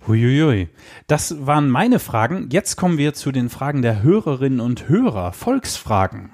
[0.07, 0.69] Huiuiui.
[1.07, 2.49] Das waren meine Fragen.
[2.51, 5.33] Jetzt kommen wir zu den Fragen der Hörerinnen und Hörer.
[5.33, 6.31] Volksfragen.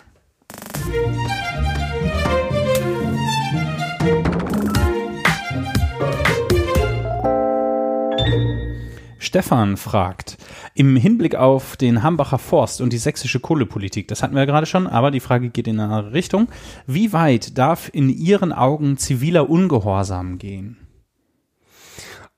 [9.34, 10.38] Stefan fragt,
[10.76, 14.68] im Hinblick auf den Hambacher Forst und die sächsische Kohlepolitik, das hatten wir ja gerade
[14.68, 16.50] schon, aber die Frage geht in eine andere Richtung.
[16.86, 20.78] Wie weit darf in Ihren Augen ziviler Ungehorsam gehen?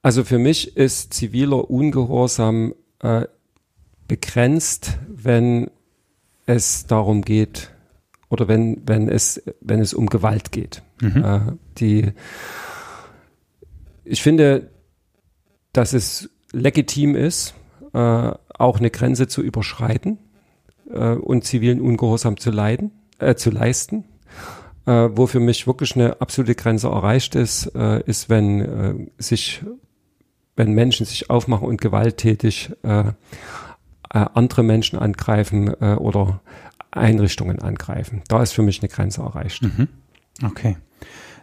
[0.02, 3.26] Also für mich ist ziviler Ungehorsam äh,
[4.08, 5.70] begrenzt, wenn
[6.46, 7.72] es darum geht
[8.30, 10.82] oder wenn, wenn, es, wenn es um Gewalt geht.
[11.02, 11.26] Mhm.
[11.26, 11.40] Äh,
[11.78, 12.14] die,
[14.06, 14.70] ich finde,
[15.74, 17.54] dass es legitim ist,
[17.94, 20.18] äh, auch eine Grenze zu überschreiten
[20.90, 24.06] äh, und zivilen Ungehorsam zu leiden, äh, zu leisten.
[24.86, 29.64] Äh, wo für mich wirklich eine absolute Grenze erreicht ist, äh, ist, wenn äh, sich
[30.56, 33.14] wenn Menschen sich aufmachen und gewalttätig äh, äh,
[34.12, 36.42] andere Menschen angreifen äh, oder
[36.92, 38.22] Einrichtungen angreifen.
[38.28, 39.64] Da ist für mich eine Grenze erreicht.
[39.64, 39.90] Mhm.
[40.44, 40.78] Okay.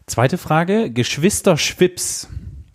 [0.07, 2.29] Zweite Frage, Geschwister Schwips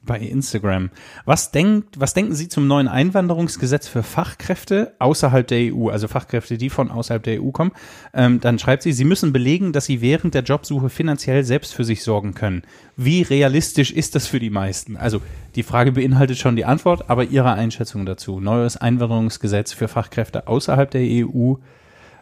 [0.08, 0.90] bei Instagram.
[1.26, 6.58] Was denkt, was denken Sie zum neuen Einwanderungsgesetz für Fachkräfte außerhalb der EU, also Fachkräfte,
[6.58, 7.72] die von außerhalb der EU kommen?
[8.16, 11.84] Ähm, dann schreibt sie, Sie müssen belegen, dass Sie während der Jobsuche finanziell selbst für
[11.84, 12.64] sich sorgen können.
[12.96, 14.98] Wie realistisch ist das für die meisten?
[14.98, 15.22] Also
[15.54, 18.40] die Frage beinhaltet schon die Antwort, aber Ihre Einschätzung dazu.
[18.40, 21.54] Neues Einwanderungsgesetz für Fachkräfte außerhalb der EU.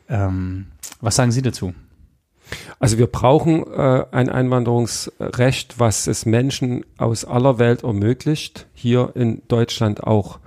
[0.09, 0.67] Ähm,
[0.99, 1.73] was sagen Sie dazu?
[2.79, 9.41] Also wir brauchen äh, ein Einwanderungsrecht, was es Menschen aus aller Welt ermöglicht, hier in
[9.47, 10.39] Deutschland auch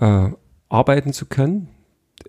[0.00, 0.30] äh,
[0.68, 1.68] arbeiten zu können.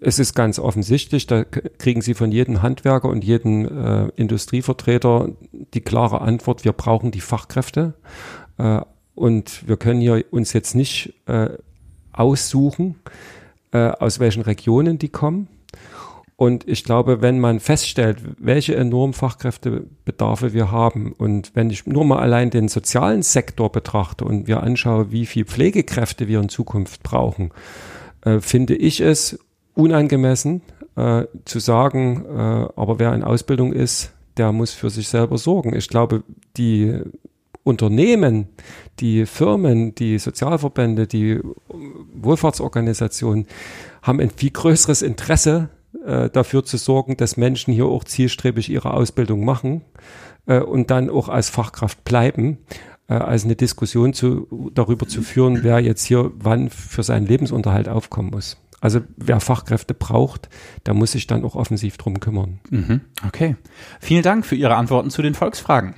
[0.02, 5.82] Es ist ganz offensichtlich, da kriegen Sie von jedem Handwerker und jedem äh, Industrievertreter die
[5.82, 7.96] klare Antwort, wir brauchen die Fachkräfte.
[8.58, 8.82] Äh,
[9.16, 11.50] und wir können hier uns jetzt nicht äh,
[12.14, 12.96] aussuchen,
[13.72, 15.50] äh, aus welchen Regionen die kommen
[16.40, 22.06] und ich glaube, wenn man feststellt, welche enormen Fachkräftebedarfe wir haben und wenn ich nur
[22.06, 27.04] mal allein den sozialen Sektor betrachte und wir anschaue, wie viel Pflegekräfte wir in Zukunft
[27.04, 27.52] brauchen,
[28.22, 29.38] äh, finde ich es
[29.74, 30.62] unangemessen
[30.96, 35.76] äh, zu sagen, äh, aber wer in Ausbildung ist, der muss für sich selber sorgen.
[35.76, 36.24] Ich glaube,
[36.56, 37.02] die
[37.66, 38.48] Unternehmen,
[39.02, 41.42] die Firmen, die Sozialverbände, die
[42.14, 43.46] Wohlfahrtsorganisationen
[44.02, 45.68] haben ein viel größeres Interesse
[46.06, 49.82] äh, dafür zu sorgen, dass Menschen hier auch zielstrebig ihre Ausbildung machen
[50.46, 52.60] äh, und dann auch als Fachkraft bleiben,
[53.08, 57.90] äh, als eine Diskussion zu, darüber zu führen, wer jetzt hier wann für seinen Lebensunterhalt
[57.90, 58.58] aufkommen muss.
[58.82, 60.50] Also wer Fachkräfte braucht,
[60.86, 62.60] der muss sich dann auch offensiv drum kümmern.
[62.70, 63.02] Mhm.
[63.28, 63.58] Okay.
[64.00, 65.96] Vielen Dank für Ihre Antworten zu den Volksfragen.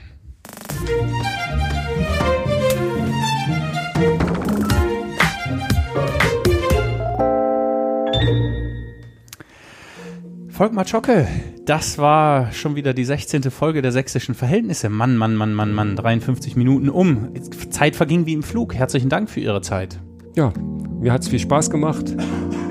[10.61, 11.27] Volkmar Schocke,
[11.65, 13.41] das war schon wieder die 16.
[13.49, 14.89] Folge der sächsischen Verhältnisse.
[14.89, 17.29] Mann, Mann, Mann, Mann, Mann, 53 Minuten um.
[17.71, 18.75] Zeit verging wie im Flug.
[18.75, 19.99] Herzlichen Dank für Ihre Zeit.
[20.35, 20.53] Ja,
[20.99, 22.15] mir hat es viel Spaß gemacht.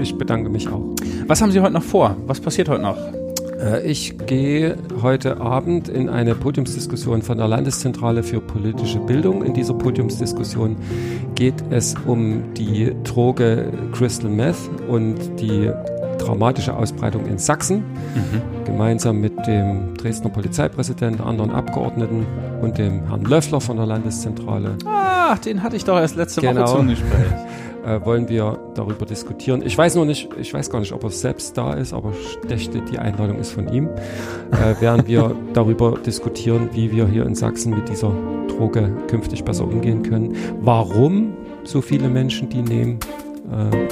[0.00, 0.94] Ich bedanke mich auch.
[1.26, 2.16] Was haben Sie heute noch vor?
[2.28, 2.96] Was passiert heute noch?
[3.60, 9.44] Äh, ich gehe heute Abend in eine Podiumsdiskussion von der Landeszentrale für politische Bildung.
[9.44, 10.76] In dieser Podiumsdiskussion
[11.34, 15.72] geht es um die Droge Crystal Meth und die
[16.20, 18.64] dramatische Ausbreitung in Sachsen, mhm.
[18.64, 22.26] gemeinsam mit dem Dresdner Polizeipräsidenten, anderen Abgeordneten
[22.60, 24.76] und dem Herrn Löffler von der Landeszentrale.
[24.86, 26.62] Ach, den hatte ich doch erst letzte genau.
[26.62, 27.10] Woche zum Gespräch.
[27.84, 29.62] Äh, wollen wir darüber diskutieren.
[29.64, 32.82] Ich weiß nur nicht, ich weiß gar nicht, ob er selbst da ist, aber Stechte,
[32.82, 33.88] die Einladung ist von ihm.
[34.52, 38.12] Äh, werden wir darüber diskutieren, wie wir hier in Sachsen mit dieser
[38.48, 40.36] Droge künftig besser umgehen können.
[40.60, 41.32] Warum
[41.64, 43.00] so viele Menschen die nehmen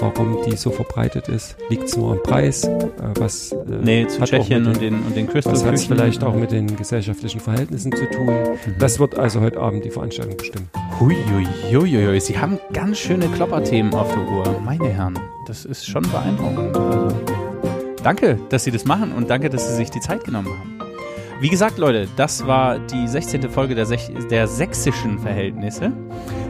[0.01, 1.57] warum die so verbreitet ist.
[1.69, 2.65] Liegt es nur am Preis?
[2.65, 2.79] Äh,
[3.19, 6.23] was, äh, nee, zu Tschechien den, und den, und den Crystal Was hat es vielleicht
[6.25, 8.27] auch mit den gesellschaftlichen Verhältnissen zu tun?
[8.27, 8.79] Mhm.
[8.79, 10.69] Das wird also heute Abend die Veranstaltung bestimmen.
[11.01, 14.61] Huiuiuiui, Sie haben ganz schöne Klopperthemen auf der Uhr.
[14.65, 16.77] Meine Herren, das ist schon beeindruckend.
[16.77, 17.17] Also,
[18.03, 20.79] danke, dass Sie das machen und danke, dass Sie sich die Zeit genommen haben.
[21.41, 23.49] Wie gesagt, Leute, das war die 16.
[23.49, 25.93] Folge der, Sech der sächsischen Verhältnisse.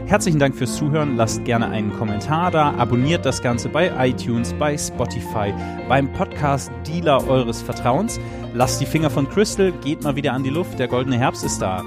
[0.09, 1.17] Herzlichen Dank fürs Zuhören.
[1.17, 2.73] Lasst gerne einen Kommentar da.
[2.79, 5.53] Abonniert das Ganze bei iTunes, bei Spotify,
[5.87, 8.19] beim Podcast-Dealer eures Vertrauens.
[8.55, 10.79] Lasst die Finger von Crystal, geht mal wieder an die Luft.
[10.79, 11.83] Der goldene Herbst ist da.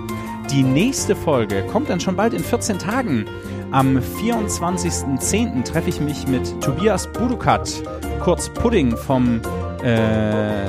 [0.52, 3.24] Die nächste Folge kommt dann schon bald in 14 Tagen.
[3.72, 5.64] Am 24.10.
[5.64, 7.82] treffe ich mich mit Tobias Budukat,
[8.20, 9.40] kurz Pudding vom
[9.82, 10.68] äh,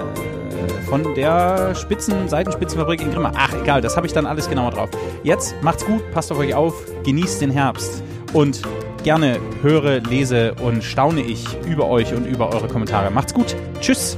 [0.90, 3.32] von der Spitzen, Seitenspitzenfabrik in Grimma.
[3.36, 4.90] Ach, egal, das habe ich dann alles genauer drauf.
[5.24, 8.04] Jetzt macht's gut, passt auf euch auf, genießt den Herbst
[8.34, 8.62] und
[9.04, 13.12] gerne höre, lese und staune ich über euch und über eure Kommentare.
[13.12, 13.56] Macht's gut.
[13.80, 14.18] Tschüss.